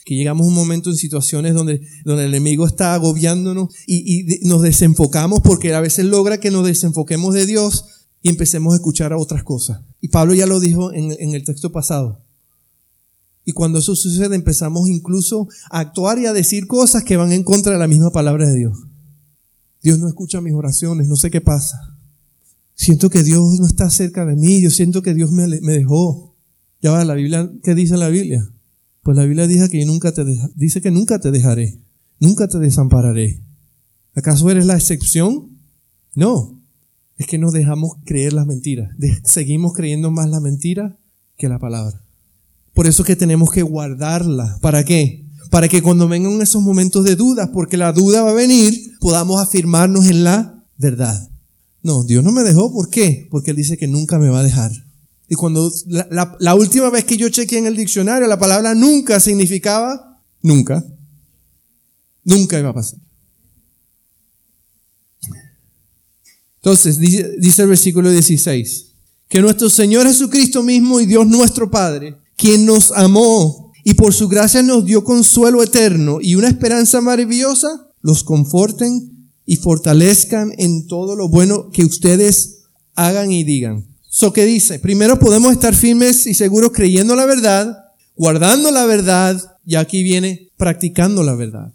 Que 0.04 0.16
llegamos 0.16 0.46
a 0.46 0.48
un 0.48 0.54
momento 0.54 0.90
en 0.90 0.96
situaciones 0.96 1.54
donde, 1.54 1.80
donde 2.04 2.24
el 2.24 2.30
enemigo 2.30 2.66
está 2.66 2.94
agobiándonos 2.94 3.72
y, 3.86 4.40
nos 4.42 4.62
desenfocamos 4.62 5.40
porque 5.40 5.74
a 5.74 5.80
veces 5.80 6.06
logra 6.06 6.40
que 6.40 6.50
nos 6.50 6.66
desenfoquemos 6.66 7.34
de 7.34 7.46
Dios 7.46 7.86
y 8.22 8.28
empecemos 8.28 8.72
a 8.72 8.76
escuchar 8.76 9.12
a 9.12 9.18
otras 9.18 9.44
cosas. 9.44 9.82
Y 10.00 10.08
Pablo 10.08 10.34
ya 10.34 10.46
lo 10.46 10.60
dijo 10.60 10.92
en 10.92 11.34
el 11.34 11.44
texto 11.44 11.70
pasado. 11.70 12.22
Y 13.44 13.52
cuando 13.52 13.80
eso 13.80 13.96
sucede 13.96 14.36
empezamos 14.36 14.88
incluso 14.88 15.48
a 15.70 15.80
actuar 15.80 16.18
y 16.18 16.26
a 16.26 16.32
decir 16.32 16.66
cosas 16.66 17.02
que 17.02 17.16
van 17.16 17.32
en 17.32 17.42
contra 17.42 17.72
de 17.72 17.78
la 17.78 17.88
misma 17.88 18.10
palabra 18.10 18.48
de 18.48 18.56
Dios. 18.56 18.78
Dios 19.82 19.98
no 19.98 20.08
escucha 20.08 20.40
mis 20.40 20.54
oraciones, 20.54 21.08
no 21.08 21.16
sé 21.16 21.30
qué 21.30 21.40
pasa. 21.40 21.91
Siento 22.74 23.10
que 23.10 23.22
Dios 23.22 23.60
no 23.60 23.66
está 23.66 23.90
cerca 23.90 24.24
de 24.24 24.36
mí, 24.36 24.60
yo 24.60 24.70
siento 24.70 25.02
que 25.02 25.14
Dios 25.14 25.30
me, 25.30 25.46
dejó. 25.46 26.36
Ya 26.80 26.90
va, 26.90 27.04
la 27.04 27.14
Biblia, 27.14 27.50
¿qué 27.62 27.74
dice 27.74 27.96
la 27.96 28.08
Biblia? 28.08 28.48
Pues 29.02 29.16
la 29.16 29.24
Biblia 29.24 29.46
dice 29.46 29.68
que 29.68 29.84
nunca 29.84 30.12
te 30.12 30.24
dice 30.54 30.80
que 30.80 30.90
nunca 30.90 31.20
te 31.20 31.30
dejaré, 31.30 31.80
nunca 32.18 32.48
te 32.48 32.58
desampararé. 32.58 33.42
¿Acaso 34.14 34.50
eres 34.50 34.66
la 34.66 34.74
excepción? 34.74 35.58
No. 36.14 36.60
Es 37.16 37.26
que 37.26 37.38
nos 37.38 37.52
dejamos 37.52 37.92
creer 38.04 38.32
las 38.32 38.46
mentiras. 38.46 38.90
seguimos 39.24 39.72
creyendo 39.74 40.10
más 40.10 40.28
la 40.28 40.40
mentira 40.40 40.98
que 41.36 41.48
la 41.48 41.58
palabra. 41.58 42.04
Por 42.74 42.86
eso 42.86 43.04
que 43.04 43.16
tenemos 43.16 43.50
que 43.50 43.62
guardarla. 43.62 44.58
¿Para 44.60 44.84
qué? 44.84 45.26
Para 45.50 45.68
que 45.68 45.82
cuando 45.82 46.08
vengan 46.08 46.40
esos 46.40 46.62
momentos 46.62 47.04
de 47.04 47.16
dudas, 47.16 47.50
porque 47.52 47.76
la 47.76 47.92
duda 47.92 48.22
va 48.22 48.30
a 48.30 48.34
venir, 48.34 48.74
podamos 49.00 49.40
afirmarnos 49.40 50.06
en 50.06 50.24
la 50.24 50.64
verdad. 50.78 51.31
No, 51.82 52.04
Dios 52.04 52.22
no 52.22 52.32
me 52.32 52.42
dejó. 52.42 52.72
¿Por 52.72 52.88
qué? 52.90 53.26
Porque 53.30 53.50
Él 53.50 53.56
dice 53.56 53.76
que 53.76 53.88
nunca 53.88 54.18
me 54.18 54.28
va 54.28 54.40
a 54.40 54.44
dejar. 54.44 54.70
Y 55.28 55.34
cuando 55.34 55.72
la, 55.86 56.54
última 56.54 56.90
vez 56.90 57.04
que 57.04 57.16
yo 57.16 57.28
chequeé 57.28 57.58
en 57.58 57.66
el 57.66 57.76
diccionario, 57.76 58.28
la 58.28 58.38
palabra 58.38 58.74
nunca 58.74 59.18
significaba 59.18 60.20
nunca. 60.42 60.84
Nunca 62.24 62.58
iba 62.58 62.68
a 62.68 62.74
pasar. 62.74 62.98
Entonces, 66.56 66.98
dice, 66.98 67.32
dice 67.38 67.62
el 67.62 67.68
versículo 67.68 68.10
16, 68.10 68.92
que 69.28 69.40
nuestro 69.40 69.68
Señor 69.68 70.06
Jesucristo 70.06 70.62
mismo 70.62 71.00
y 71.00 71.06
Dios 71.06 71.26
nuestro 71.26 71.70
Padre, 71.70 72.16
quien 72.36 72.64
nos 72.64 72.92
amó 72.92 73.72
y 73.84 73.94
por 73.94 74.14
su 74.14 74.28
gracia 74.28 74.62
nos 74.62 74.84
dio 74.84 75.02
consuelo 75.02 75.62
eterno 75.62 76.18
y 76.20 76.36
una 76.36 76.48
esperanza 76.48 77.00
maravillosa, 77.00 77.90
los 78.00 78.22
conforten 78.22 79.21
y 79.46 79.56
fortalezcan 79.56 80.52
en 80.58 80.86
todo 80.86 81.16
lo 81.16 81.28
bueno 81.28 81.70
que 81.70 81.84
ustedes 81.84 82.60
hagan 82.94 83.32
y 83.32 83.44
digan. 83.44 83.84
So 84.08 84.32
que 84.32 84.44
dice, 84.44 84.78
primero 84.78 85.18
podemos 85.18 85.52
estar 85.52 85.74
firmes 85.74 86.26
y 86.26 86.34
seguros 86.34 86.72
creyendo 86.72 87.16
la 87.16 87.24
verdad, 87.24 87.78
guardando 88.16 88.70
la 88.70 88.84
verdad, 88.84 89.58
y 89.64 89.76
aquí 89.76 90.02
viene 90.02 90.50
practicando 90.56 91.22
la 91.22 91.34
verdad. 91.34 91.72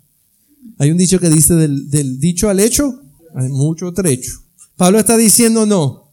Hay 0.78 0.92
un 0.92 0.98
dicho 0.98 1.20
que 1.20 1.30
dice 1.30 1.56
del, 1.56 1.90
del 1.90 2.20
dicho 2.20 2.50
al 2.50 2.60
hecho, 2.60 3.02
hay 3.36 3.50
mucho 3.50 3.92
trecho. 3.92 4.32
Pablo 4.76 5.00
está 5.00 5.18
diciendo 5.18 5.66
no, 5.66 6.12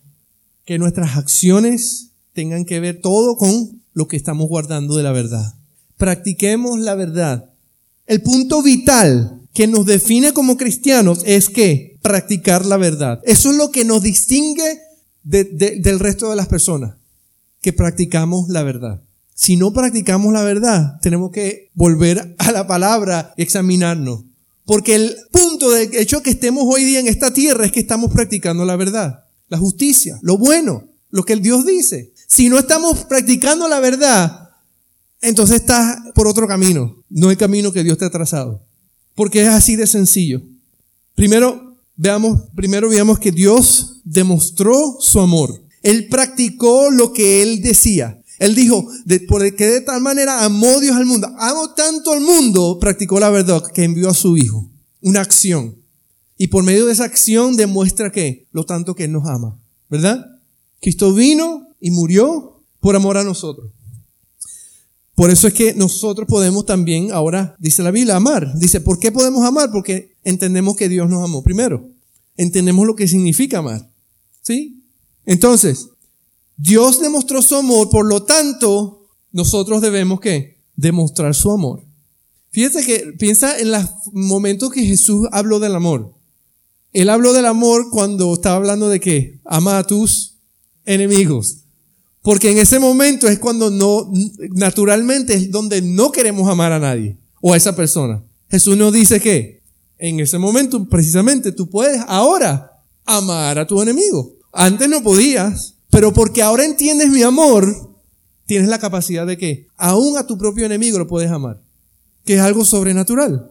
que 0.64 0.78
nuestras 0.78 1.16
acciones 1.16 2.12
tengan 2.32 2.64
que 2.64 2.80
ver 2.80 3.00
todo 3.00 3.36
con 3.36 3.82
lo 3.92 4.08
que 4.08 4.16
estamos 4.16 4.48
guardando 4.48 4.96
de 4.96 5.02
la 5.02 5.12
verdad. 5.12 5.54
Practiquemos 5.96 6.80
la 6.80 6.94
verdad. 6.94 7.50
El 8.06 8.22
punto 8.22 8.62
vital 8.62 9.40
que 9.54 9.68
nos 9.68 9.86
define 9.86 10.32
como 10.32 10.56
cristianos 10.56 11.22
es 11.24 11.48
que 11.48 11.98
practicar 12.02 12.66
la 12.66 12.76
verdad. 12.76 13.20
Eso 13.24 13.50
es 13.50 13.56
lo 13.56 13.70
que 13.70 13.84
nos 13.84 14.02
distingue 14.02 14.80
del 15.22 16.00
resto 16.00 16.28
de 16.28 16.36
las 16.36 16.48
personas, 16.48 16.96
que 17.62 17.72
practicamos 17.72 18.48
la 18.48 18.64
verdad. 18.64 19.00
Si 19.34 19.56
no 19.56 19.72
practicamos 19.72 20.32
la 20.32 20.42
verdad, 20.42 20.98
tenemos 21.00 21.30
que 21.30 21.70
volver 21.72 22.34
a 22.38 22.52
la 22.52 22.66
palabra 22.66 23.32
y 23.36 23.42
examinarnos. 23.42 24.24
Porque 24.66 24.96
el 24.96 25.16
punto 25.30 25.70
de 25.70 25.88
hecho 26.00 26.22
que 26.22 26.30
estemos 26.30 26.64
hoy 26.66 26.84
día 26.84 27.00
en 27.00 27.06
esta 27.06 27.32
tierra 27.32 27.64
es 27.64 27.72
que 27.72 27.80
estamos 27.80 28.12
practicando 28.12 28.64
la 28.64 28.76
verdad, 28.76 29.24
la 29.48 29.58
justicia, 29.58 30.18
lo 30.22 30.36
bueno, 30.36 30.88
lo 31.10 31.24
que 31.24 31.32
el 31.32 31.42
Dios 31.42 31.64
dice. 31.64 32.12
Si 32.26 32.48
no 32.48 32.58
estamos 32.58 33.04
practicando 33.04 33.68
la 33.68 33.78
verdad, 33.78 34.50
entonces 35.20 35.56
estás 35.56 35.98
por 36.14 36.26
otro 36.26 36.48
camino, 36.48 37.04
no 37.08 37.30
el 37.30 37.36
camino 37.36 37.72
que 37.72 37.84
Dios 37.84 37.98
te 37.98 38.06
ha 38.06 38.10
trazado. 38.10 38.66
Porque 39.14 39.42
es 39.42 39.48
así 39.48 39.76
de 39.76 39.86
sencillo. 39.86 40.42
Primero, 41.14 41.76
veamos, 41.96 42.42
primero 42.54 42.88
veamos 42.88 43.18
que 43.18 43.32
Dios 43.32 44.00
demostró 44.04 44.96
su 45.00 45.20
amor. 45.20 45.62
Él 45.82 46.08
practicó 46.08 46.90
lo 46.90 47.12
que 47.12 47.42
él 47.42 47.62
decía. 47.62 48.20
Él 48.38 48.54
dijo, 48.54 48.88
por 49.28 49.54
que 49.54 49.66
de 49.66 49.80
tal 49.80 50.00
manera 50.00 50.44
amó 50.44 50.80
Dios 50.80 50.96
al 50.96 51.06
mundo. 51.06 51.28
Amo 51.38 51.74
tanto 51.74 52.12
al 52.12 52.20
mundo, 52.20 52.78
practicó 52.80 53.20
la 53.20 53.30
verdad, 53.30 53.62
que 53.72 53.84
envió 53.84 54.10
a 54.10 54.14
su 54.14 54.36
Hijo. 54.36 54.68
Una 55.00 55.20
acción. 55.20 55.76
Y 56.36 56.48
por 56.48 56.64
medio 56.64 56.86
de 56.86 56.92
esa 56.92 57.04
acción 57.04 57.56
demuestra 57.56 58.10
que, 58.10 58.46
lo 58.50 58.64
tanto 58.64 58.94
que 58.94 59.04
Él 59.04 59.12
nos 59.12 59.28
ama. 59.28 59.56
¿Verdad? 59.88 60.26
Cristo 60.80 61.14
vino 61.14 61.68
y 61.80 61.90
murió 61.90 62.60
por 62.80 62.96
amor 62.96 63.16
a 63.16 63.24
nosotros. 63.24 63.70
Por 65.14 65.30
eso 65.30 65.46
es 65.46 65.54
que 65.54 65.74
nosotros 65.74 66.26
podemos 66.28 66.66
también, 66.66 67.12
ahora 67.12 67.56
dice 67.58 67.82
la 67.82 67.92
Biblia, 67.92 68.16
amar. 68.16 68.58
Dice, 68.58 68.80
¿por 68.80 68.98
qué 68.98 69.12
podemos 69.12 69.44
amar? 69.44 69.70
Porque 69.70 70.16
entendemos 70.24 70.76
que 70.76 70.88
Dios 70.88 71.08
nos 71.08 71.22
amó 71.22 71.42
primero. 71.42 71.88
Entendemos 72.36 72.86
lo 72.86 72.96
que 72.96 73.06
significa 73.06 73.58
amar. 73.58 73.90
¿Sí? 74.42 74.82
Entonces, 75.24 75.88
Dios 76.56 77.00
demostró 77.00 77.42
su 77.42 77.54
amor, 77.56 77.90
por 77.90 78.06
lo 78.06 78.24
tanto, 78.24 79.08
nosotros 79.32 79.80
debemos 79.80 80.20
que 80.20 80.58
demostrar 80.76 81.34
su 81.34 81.50
amor. 81.50 81.84
Fíjate 82.50 82.84
que 82.84 83.12
piensa 83.18 83.58
en 83.58 83.72
los 83.72 83.84
momentos 84.12 84.70
que 84.70 84.84
Jesús 84.84 85.26
habló 85.32 85.58
del 85.58 85.74
amor. 85.74 86.14
Él 86.92 87.08
habló 87.08 87.32
del 87.32 87.46
amor 87.46 87.90
cuando 87.90 88.32
estaba 88.32 88.56
hablando 88.56 88.88
de 88.88 89.00
que 89.00 89.40
ama 89.44 89.78
a 89.78 89.86
tus 89.86 90.36
enemigos. 90.84 91.63
Porque 92.24 92.50
en 92.50 92.56
ese 92.56 92.78
momento 92.78 93.28
es 93.28 93.38
cuando 93.38 93.70
no, 93.70 94.10
naturalmente 94.54 95.34
es 95.34 95.50
donde 95.50 95.82
no 95.82 96.10
queremos 96.10 96.48
amar 96.48 96.72
a 96.72 96.78
nadie 96.78 97.18
o 97.42 97.52
a 97.52 97.56
esa 97.58 97.76
persona. 97.76 98.24
Jesús 98.48 98.78
nos 98.78 98.94
dice 98.94 99.20
que 99.20 99.62
en 99.98 100.18
ese 100.20 100.38
momento 100.38 100.88
precisamente 100.88 101.52
tú 101.52 101.68
puedes 101.68 102.00
ahora 102.08 102.82
amar 103.04 103.58
a 103.58 103.66
tu 103.66 103.82
enemigo. 103.82 104.38
Antes 104.54 104.88
no 104.88 105.02
podías, 105.02 105.74
pero 105.90 106.14
porque 106.14 106.40
ahora 106.40 106.64
entiendes 106.64 107.10
mi 107.10 107.22
amor, 107.22 107.94
tienes 108.46 108.70
la 108.70 108.78
capacidad 108.78 109.26
de 109.26 109.36
que 109.36 109.66
aún 109.76 110.16
a 110.16 110.26
tu 110.26 110.38
propio 110.38 110.64
enemigo 110.64 110.98
lo 110.98 111.06
puedes 111.06 111.30
amar, 111.30 111.60
que 112.24 112.36
es 112.36 112.40
algo 112.40 112.64
sobrenatural. 112.64 113.50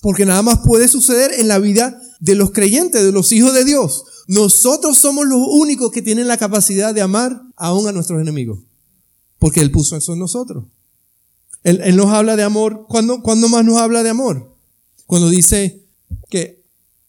Porque 0.00 0.26
nada 0.26 0.42
más 0.42 0.58
puede 0.66 0.88
suceder 0.88 1.30
en 1.38 1.46
la 1.46 1.60
vida 1.60 1.96
de 2.18 2.34
los 2.34 2.50
creyentes, 2.50 3.04
de 3.04 3.12
los 3.12 3.30
hijos 3.30 3.54
de 3.54 3.64
Dios. 3.64 4.02
Nosotros 4.28 4.98
somos 4.98 5.26
los 5.26 5.40
únicos 5.40 5.90
que 5.90 6.02
tienen 6.02 6.28
la 6.28 6.36
capacidad 6.36 6.94
de 6.94 7.00
amar 7.00 7.42
aún 7.56 7.88
a 7.88 7.92
nuestros 7.92 8.20
enemigos. 8.20 8.58
Porque 9.38 9.62
Él 9.62 9.70
puso 9.70 9.96
eso 9.96 10.12
en 10.12 10.18
nosotros. 10.18 10.64
Él, 11.64 11.96
nos 11.96 12.08
habla 12.12 12.36
de 12.36 12.42
amor. 12.42 12.84
¿Cuándo, 12.88 13.22
¿Cuándo 13.22 13.48
más 13.48 13.64
nos 13.64 13.78
habla 13.78 14.02
de 14.02 14.10
amor? 14.10 14.54
Cuando 15.06 15.30
dice 15.30 15.82
que, 16.28 16.62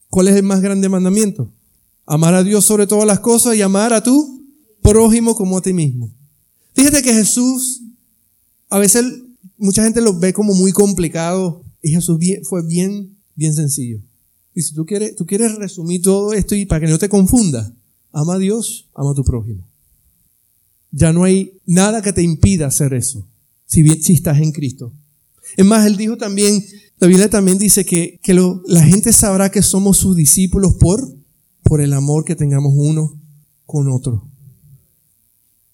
¿cuál 0.10 0.29
es 0.29 0.36
el 0.38 0.43
más 0.43 0.62
grande 0.62 0.88
mandamiento? 0.88 1.51
Amar 2.05 2.34
a 2.36 2.43
Dios 2.43 2.63
sobre 2.63 2.88
todas 2.88 3.05
las 3.05 3.19
cosas 3.19 3.53
y 3.55 3.62
amar 3.62 3.91
a 3.91 4.01
tu 4.01 4.45
prójimo 4.82 5.36
como 5.36 5.58
a 5.58 5.62
ti 5.62 5.73
mismo. 5.73 6.10
Fíjate 6.73 7.01
que 7.01 7.13
Jesús, 7.13 7.82
a 8.69 8.79
veces 8.79 9.03
mucha 9.58 9.84
gente 9.84 9.99
lo 9.99 10.17
ve 10.17 10.32
como 10.32 10.53
muy 10.53 10.71
complicado 10.71 11.63
y 11.82 11.91
Jesús 11.91 12.17
fue 12.43 12.65
bien, 12.65 13.17
bien 13.36 13.53
sencillo. 13.53 13.99
Y 14.59 14.61
si 14.61 14.73
tú 14.73 14.85
quieres, 14.85 15.15
tú 15.15 15.25
quieres 15.25 15.55
resumir 15.55 16.01
todo 16.01 16.33
esto 16.33 16.53
y 16.53 16.65
para 16.65 16.81
que 16.81 16.91
no 16.91 16.99
te 16.99 17.07
confundas, 17.07 17.71
ama 18.11 18.33
a 18.33 18.39
Dios, 18.39 18.89
ama 18.93 19.11
a 19.11 19.13
tu 19.13 19.23
prójimo. 19.23 19.65
Ya 20.91 21.13
no 21.13 21.23
hay 21.23 21.61
nada 21.65 22.01
que 22.01 22.11
te 22.11 22.21
impida 22.21 22.67
hacer 22.67 22.93
eso, 22.93 23.25
si, 23.65 23.83
bien, 23.83 24.03
si 24.03 24.15
estás 24.15 24.37
en 24.39 24.51
Cristo. 24.51 24.91
Es 25.55 25.65
más, 25.65 25.87
Él 25.87 25.95
dijo 25.95 26.17
también, 26.17 26.61
la 26.99 27.07
Biblia 27.07 27.29
también 27.29 27.57
dice 27.57 27.85
que, 27.85 28.19
que 28.21 28.33
la 28.33 28.83
gente 28.83 29.13
sabrá 29.13 29.49
que 29.49 29.61
somos 29.61 29.95
sus 29.95 30.13
discípulos 30.17 30.73
por 30.73 31.17
por 31.63 31.79
el 31.79 31.93
amor 31.93 32.25
que 32.25 32.35
tengamos 32.35 32.73
uno 32.75 33.17
con 33.65 33.89
otro. 33.89 34.27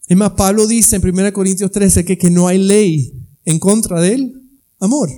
Es 0.07 0.15
más, 0.15 0.33
Pablo 0.33 0.67
dice 0.67 0.97
en 0.97 1.09
1 1.09 1.33
Corintios 1.33 1.71
13 1.71 2.05
que, 2.05 2.19
que 2.19 2.29
no 2.29 2.47
hay 2.47 2.59
ley 2.59 3.13
en 3.45 3.57
contra 3.57 3.99
del 3.99 4.43
amor. 4.79 5.09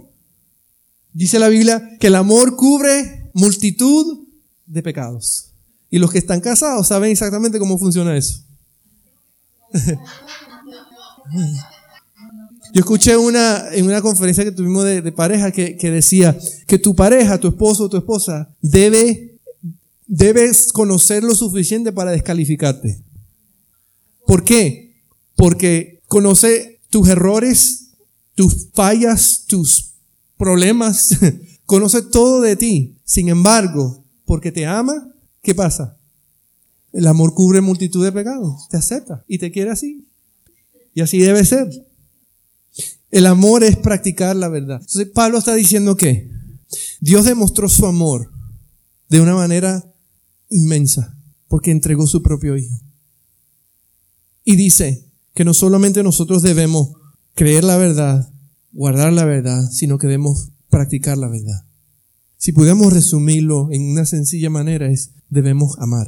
Dice 1.11 1.37
la 1.37 1.49
Biblia 1.49 1.97
que 1.99 2.07
el 2.07 2.15
amor 2.15 2.55
cubre 2.55 3.26
multitud 3.37 4.27
de 4.65 4.83
pecados. 4.83 5.51
Y 5.89 5.99
los 5.99 6.11
que 6.11 6.17
están 6.17 6.41
casados 6.41 6.87
saben 6.87 7.11
exactamente 7.11 7.59
cómo 7.59 7.77
funciona 7.77 8.17
eso. 8.17 8.41
Yo 12.73 12.81
escuché 12.81 13.15
una, 13.15 13.69
en 13.71 13.85
una 13.85 14.01
conferencia 14.01 14.43
que 14.43 14.51
tuvimos 14.51 14.83
de, 14.83 15.01
de 15.01 15.11
pareja 15.11 15.51
que, 15.51 15.77
que, 15.77 15.89
decía 15.89 16.37
que 16.67 16.77
tu 16.77 16.95
pareja, 16.95 17.39
tu 17.39 17.47
esposo 17.47 17.85
o 17.85 17.89
tu 17.89 17.97
esposa 17.97 18.53
debe 18.61 19.37
debes 20.07 20.71
conocer 20.71 21.23
lo 21.23 21.35
suficiente 21.35 21.91
para 21.91 22.11
descalificarte. 22.11 23.03
¿Por 24.25 24.43
qué? 24.43 25.01
Porque 25.35 26.01
conoce 26.07 26.79
tus 26.89 27.07
errores, 27.09 27.89
tus 28.35 28.69
fallas, 28.73 29.43
tus 29.47 29.93
problemas, 30.37 31.17
conoce 31.67 32.01
todo 32.01 32.41
de 32.41 32.55
ti. 32.55 32.97
Sin 33.03 33.29
embargo, 33.29 34.03
porque 34.25 34.51
te 34.51 34.65
ama, 34.65 35.13
¿qué 35.43 35.53
pasa? 35.53 35.99
El 36.91 37.05
amor 37.05 37.35
cubre 37.35 37.61
multitud 37.61 38.03
de 38.03 38.11
pecados, 38.11 38.67
te 38.69 38.77
acepta 38.77 39.23
y 39.27 39.37
te 39.37 39.51
quiere 39.51 39.69
así. 39.69 40.07
Y 40.95 41.01
así 41.01 41.19
debe 41.19 41.45
ser. 41.45 41.69
El 43.11 43.27
amor 43.27 43.63
es 43.63 43.77
practicar 43.77 44.35
la 44.35 44.47
verdad. 44.47 44.79
Entonces 44.81 45.07
Pablo 45.13 45.37
está 45.37 45.53
diciendo 45.53 45.95
que 45.95 46.31
Dios 46.99 47.25
demostró 47.25 47.69
su 47.69 47.85
amor 47.85 48.31
de 49.09 49.21
una 49.21 49.35
manera 49.35 49.83
inmensa, 50.49 51.15
porque 51.47 51.71
entregó 51.71 52.07
su 52.07 52.23
propio 52.23 52.57
Hijo. 52.57 52.81
Y 54.43 54.55
dice 54.55 55.05
que 55.33 55.45
no 55.45 55.53
solamente 55.53 56.01
nosotros 56.01 56.41
debemos 56.41 56.93
creer 57.35 57.63
la 57.63 57.77
verdad, 57.77 58.33
guardar 58.71 59.13
la 59.13 59.25
verdad, 59.25 59.69
sino 59.69 59.97
que 59.97 60.07
debemos 60.07 60.49
practicar 60.77 61.17
la 61.17 61.27
verdad. 61.27 61.65
Si 62.37 62.51
pudiéramos 62.51 62.93
resumirlo 62.93 63.69
en 63.71 63.81
una 63.89 64.05
sencilla 64.05 64.51
manera 64.51 64.91
es, 64.91 65.09
debemos 65.27 65.75
amar, 65.79 66.07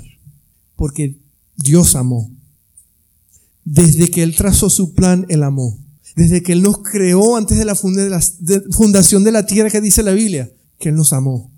porque 0.76 1.18
Dios 1.56 1.96
amó. 1.96 2.32
Desde 3.66 4.12
que 4.12 4.22
Él 4.22 4.36
trazó 4.36 4.70
su 4.70 4.94
plan, 4.94 5.26
Él 5.30 5.42
amó. 5.42 5.80
Desde 6.16 6.44
que 6.44 6.52
Él 6.52 6.62
nos 6.62 6.84
creó 6.84 7.36
antes 7.36 7.58
de 7.58 7.66
la 7.66 7.74
fundación 7.74 9.24
de 9.24 9.32
la 9.32 9.48
tierra 9.48 9.72
que 9.72 9.82
dice 9.82 10.04
la 10.04 10.12
Biblia, 10.12 10.52
que 10.78 10.90
Él 10.90 10.96
nos 10.96 11.14
amó. 11.14 11.52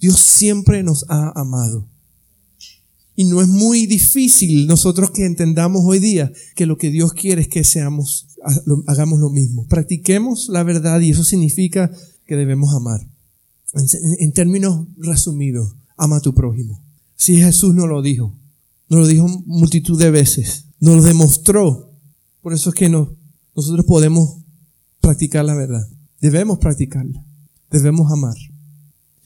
Dios 0.00 0.18
siempre 0.18 0.82
nos 0.82 1.04
ha 1.10 1.38
amado. 1.38 1.86
Y 3.14 3.26
no 3.26 3.42
es 3.42 3.48
muy 3.48 3.84
difícil 3.84 4.66
nosotros 4.66 5.10
que 5.10 5.26
entendamos 5.26 5.82
hoy 5.84 5.98
día 5.98 6.32
que 6.54 6.64
lo 6.64 6.78
que 6.78 6.90
Dios 6.90 7.12
quiere 7.12 7.42
es 7.42 7.48
que 7.48 7.64
seamos, 7.64 8.28
hagamos 8.86 9.20
lo 9.20 9.28
mismo. 9.28 9.66
Practiquemos 9.66 10.48
la 10.48 10.62
verdad 10.62 11.00
y 11.00 11.10
eso 11.10 11.24
significa 11.24 11.90
que 12.28 12.36
debemos 12.36 12.74
amar. 12.74 13.00
En, 14.20 14.32
términos 14.32 14.86
resumidos, 14.98 15.74
ama 15.96 16.18
a 16.18 16.20
tu 16.20 16.34
prójimo. 16.34 16.80
Si 17.16 17.38
Jesús 17.38 17.74
no 17.74 17.86
lo 17.86 18.02
dijo, 18.02 18.36
nos 18.88 19.00
lo 19.00 19.06
dijo 19.06 19.26
multitud 19.46 19.98
de 19.98 20.10
veces, 20.10 20.66
nos 20.78 20.96
lo 20.96 21.02
demostró. 21.02 21.90
Por 22.42 22.52
eso 22.52 22.68
es 22.68 22.74
que 22.74 22.90
nosotros 22.90 23.84
podemos 23.86 24.42
practicar 25.00 25.44
la 25.46 25.54
verdad. 25.54 25.88
Debemos 26.20 26.58
practicarla. 26.58 27.24
Debemos 27.70 28.12
amar. 28.12 28.36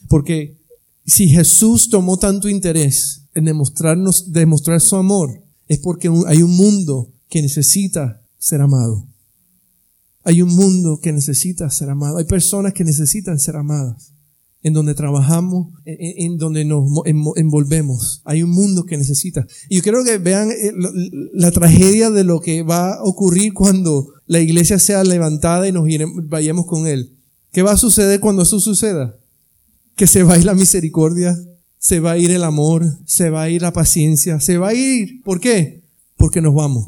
Porque 0.07 0.57
si 1.05 1.27
Jesús 1.27 1.89
tomó 1.89 2.17
tanto 2.17 2.47
interés 2.47 3.25
en 3.35 3.45
demostrarnos, 3.45 4.31
demostrar 4.31 4.79
su 4.79 4.95
amor, 4.95 5.43
es 5.67 5.79
porque 5.79 6.09
hay 6.27 6.41
un 6.41 6.55
mundo 6.55 7.11
que 7.27 7.41
necesita 7.41 8.21
ser 8.37 8.61
amado. 8.61 9.07
Hay 10.23 10.41
un 10.41 10.55
mundo 10.55 10.99
que 11.01 11.11
necesita 11.11 11.69
ser 11.69 11.89
amado. 11.89 12.17
Hay 12.17 12.25
personas 12.25 12.73
que 12.73 12.83
necesitan 12.83 13.39
ser 13.39 13.55
amadas. 13.55 14.13
En 14.65 14.71
donde 14.71 14.93
trabajamos, 14.93 15.73
en, 15.83 16.37
donde 16.37 16.63
nos 16.63 16.85
envolvemos. 17.35 18.21
Hay 18.23 18.43
un 18.43 18.51
mundo 18.51 18.85
que 18.85 18.97
necesita. 18.97 19.45
Y 19.67 19.75
yo 19.75 19.81
quiero 19.83 20.05
que 20.05 20.17
vean 20.19 20.51
eh, 20.51 20.71
la 21.33 21.51
tragedia 21.51 22.09
de 22.09 22.23
lo 22.23 22.39
que 22.39 22.63
va 22.63 22.93
a 22.93 23.03
ocurrir 23.03 23.53
cuando 23.53 24.07
la 24.25 24.39
iglesia 24.39 24.79
sea 24.79 25.03
levantada 25.03 25.67
y 25.67 25.73
nos 25.73 25.85
vayamos 26.29 26.65
con 26.65 26.87
Él. 26.87 27.11
¿Qué 27.51 27.61
va 27.61 27.73
a 27.73 27.77
suceder 27.77 28.21
cuando 28.21 28.43
eso 28.43 28.61
suceda? 28.61 29.17
Que 29.97 30.07
se 30.07 30.23
va 30.23 30.35
a 30.35 30.39
ir 30.39 30.45
la 30.45 30.55
misericordia, 30.55 31.37
se 31.77 31.99
va 31.99 32.13
a 32.13 32.17
ir 32.17 32.31
el 32.31 32.45
amor, 32.45 32.85
se 33.05 33.29
va 33.29 33.43
a 33.43 33.49
ir 33.49 33.61
la 33.61 33.73
paciencia, 33.73 34.39
se 34.39 34.57
va 34.57 34.69
a 34.69 34.73
ir. 34.73 35.21
¿Por 35.23 35.41
qué? 35.41 35.83
Porque 36.15 36.39
nos 36.39 36.55
vamos. 36.55 36.87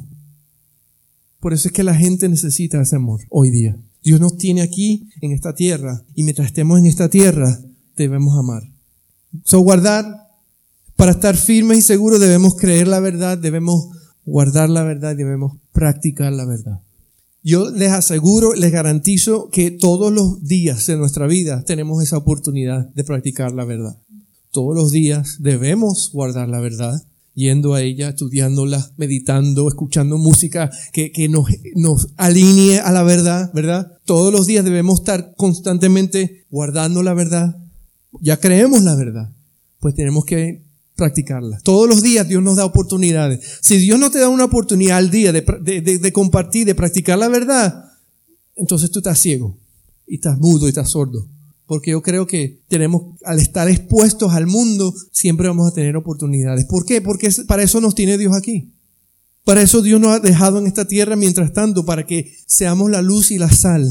Por 1.45 1.53
eso 1.53 1.67
es 1.67 1.75
que 1.75 1.84
la 1.84 1.93
gente 1.93 2.27
necesita 2.27 2.81
ese 2.81 2.95
amor 2.95 3.21
hoy 3.29 3.51
día. 3.51 3.77
Dios 4.01 4.19
nos 4.19 4.36
tiene 4.36 4.63
aquí 4.63 5.10
en 5.21 5.31
esta 5.31 5.53
tierra 5.53 6.03
y 6.15 6.23
mientras 6.23 6.47
estemos 6.47 6.79
en 6.79 6.88
esta 6.88 7.08
tierra 7.08 7.62
debemos 7.95 8.36
amar. 8.36 8.63
So 9.43 9.60
guardar, 9.60 10.08
para 10.95 11.12
estar 11.12 11.38
firmes 11.38 11.77
y 11.77 11.81
seguros 11.84 12.19
debemos 12.19 12.55
creer 12.55 12.88
la 12.88 12.99
verdad, 12.99 13.38
debemos 13.38 13.89
guardar 14.25 14.71
la 14.71 14.81
verdad 14.81 15.15
debemos 15.15 15.60
practicar 15.71 16.34
la 16.34 16.45
verdad. 16.45 16.81
Yo 17.43 17.69
les 17.69 17.91
aseguro, 17.91 18.55
les 18.55 18.71
garantizo 18.71 19.49
que 19.51 19.69
todos 19.69 20.12
los 20.12 20.43
días 20.45 20.88
de 20.88 20.97
nuestra 20.97 21.27
vida 21.27 21.63
tenemos 21.63 22.01
esa 22.01 22.17
oportunidad 22.17 22.89
de 22.95 23.03
practicar 23.03 23.51
la 23.51 23.65
verdad. 23.65 24.01
Todos 24.49 24.75
los 24.75 24.91
días 24.91 25.36
debemos 25.41 26.10
guardar 26.12 26.49
la 26.49 26.60
verdad 26.60 27.05
yendo 27.36 27.74
a 27.74 27.82
ella, 27.82 28.10
estudiándola, 28.10 28.91
meditando, 28.98 29.67
escuchando 29.67 30.17
música 30.17 30.71
que, 30.93 31.12
que 31.12 31.30
nos, 31.30 31.48
nos 31.76 32.08
alinee 32.17 32.80
a 32.80 32.91
la 32.91 33.04
verdad, 33.04 33.52
¿verdad? 33.54 34.00
Todos 34.06 34.34
los 34.34 34.48
días 34.48 34.65
debemos 34.65 35.02
estar 35.02 35.34
constantemente 35.36 36.45
guardando 36.50 37.04
la 37.04 37.13
verdad. 37.13 37.58
Ya 38.21 38.38
creemos 38.38 38.82
la 38.82 38.95
verdad, 38.95 39.34
pues 39.80 39.93
tenemos 39.93 40.26
que 40.26 40.63
practicarla. 40.95 41.60
Todos 41.63 41.89
los 41.89 42.02
días 42.02 42.28
Dios 42.28 42.41
nos 42.41 42.56
da 42.56 42.65
oportunidades. 42.65 43.60
Si 43.62 43.78
Dios 43.78 44.00
no 44.00 44.10
te 44.10 44.19
da 44.19 44.30
una 44.30 44.45
oportunidad 44.45 44.98
al 44.98 45.12
día 45.12 45.34
de, 45.34 45.45
de, 45.62 45.82
de, 45.82 46.00
de 46.00 46.13
compartir, 46.13 46.65
de 46.65 46.74
practicar 46.74 47.19
la 47.19 47.28
verdad, 47.28 47.91
entonces 48.56 48.89
tú 48.89 49.00
estás 49.00 49.19
ciego 49.19 49.58
y 50.08 50.15
estás 50.15 50.38
mudo 50.39 50.65
y 50.65 50.69
estás 50.69 50.89
sordo. 50.89 51.28
Porque 51.65 51.91
yo 51.91 52.01
creo 52.01 52.28
que 52.28 52.62
tenemos, 52.67 53.19
al 53.23 53.39
estar 53.39 53.69
expuestos 53.69 54.34
al 54.34 54.47
mundo, 54.47 54.93
siempre 55.12 55.47
vamos 55.47 55.71
a 55.71 55.73
tener 55.73 55.95
oportunidades. 55.95 56.65
¿Por 56.65 56.86
qué? 56.86 57.01
Porque 57.01 57.30
para 57.47 57.63
eso 57.63 57.82
nos 57.82 57.95
tiene 57.95 58.17
Dios 58.17 58.36
aquí. 58.36 58.73
Para 59.43 59.62
eso 59.62 59.82
Dios 59.82 59.99
nos 59.99 60.12
ha 60.12 60.19
dejado 60.19 60.60
en 60.60 60.67
esta 60.67 60.86
tierra 60.86 61.15
mientras 61.15 61.54
tanto, 61.54 61.86
para 61.86 62.06
que 62.06 62.36
seamos 62.47 62.89
la 62.89 63.01
luz 63.01 63.32
y 63.32 63.38
la 63.38 63.51
sal 63.51 63.88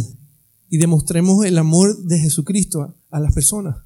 y 0.68 0.78
demostremos 0.78 1.44
el 1.46 1.56
amor 1.58 2.02
de 2.04 2.18
Jesucristo 2.18 2.96
a, 3.10 3.20
las 3.20 3.32
personas. 3.32 3.76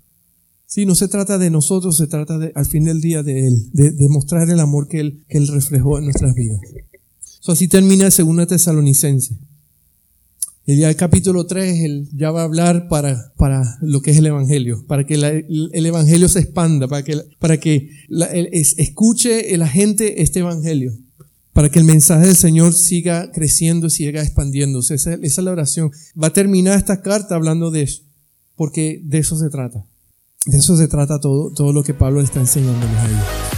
Sí, 0.64 0.87
no 0.87 0.94
se 0.94 1.09
trata 1.09 1.37
de 1.37 1.51
nosotros, 1.51 1.98
se 1.98 2.07
trata 2.07 2.38
de, 2.38 2.53
al 2.55 2.64
fin 2.64 2.85
del 2.85 3.03
día 3.03 3.22
de 3.22 3.46
Él, 3.46 3.70
de 3.72 3.90
demostrar 3.90 4.48
el 4.48 4.61
amor 4.61 4.88
que 4.88 5.01
Él, 5.01 5.48
reflejó 5.48 5.98
en 5.98 6.05
nuestras 6.05 6.35
vidas. 6.35 6.61
así 7.46 7.68
termina 7.68 8.07
el 8.07 8.12
segundo 8.12 8.46
tesalonicense. 10.68 10.85
El, 10.85 10.85
el 10.85 10.96
capítulo 10.96 11.46
3 11.46 11.85
él 11.85 12.09
ya 12.12 12.31
va 12.31 12.42
a 12.42 12.44
hablar 12.44 12.88
para, 12.88 13.33
para 13.37 13.78
lo 13.81 14.00
que 14.00 14.11
es 14.11 14.18
el 14.18 14.26
Evangelio, 14.26 14.85
para 14.87 15.04
que 15.04 15.14
el 15.14 15.87
Evangelio 15.87 16.28
se 16.28 16.40
expanda, 16.40 16.88
para 16.88 17.02
que, 17.02 17.20
para 17.38 17.59
que 17.59 17.90
la, 18.09 18.26
escuche 18.26 19.57
la 19.57 19.68
gente 19.68 20.22
este 20.22 20.40
Evangelio, 20.40 20.92
para 21.52 21.70
que 21.70 21.78
el 21.78 21.85
mensaje 21.85 22.26
del 22.26 22.37
Señor 22.37 22.72
siga 22.72 23.33
creciendo, 23.33 23.90
siga 23.90 24.22
expandiéndose. 24.22 24.94
Esa, 24.94 25.14
esa 25.14 25.40
es 25.40 25.44
la 25.44 25.52
oración. 25.52 25.90
Va 26.20 26.28
a 26.28 26.33
terminar 26.33 26.78
esta 26.78 27.02
carta 27.02 27.35
hablando 27.35 27.70
de 27.70 27.83
eso, 27.83 28.02
porque 28.54 29.00
de 29.04 29.18
eso 29.18 29.37
se 29.37 29.50
trata. 29.50 29.85
De 30.46 30.59
eso 30.59 30.76
se 30.76 30.87
trata 30.87 31.18
todo, 31.18 31.52
todo 31.52 31.72
lo 31.72 31.83
que 31.83 31.94
Pablo 31.94 32.20
está 32.20 32.40
enseñando 32.40 32.87
a 32.87 33.07
ellos. 33.07 33.58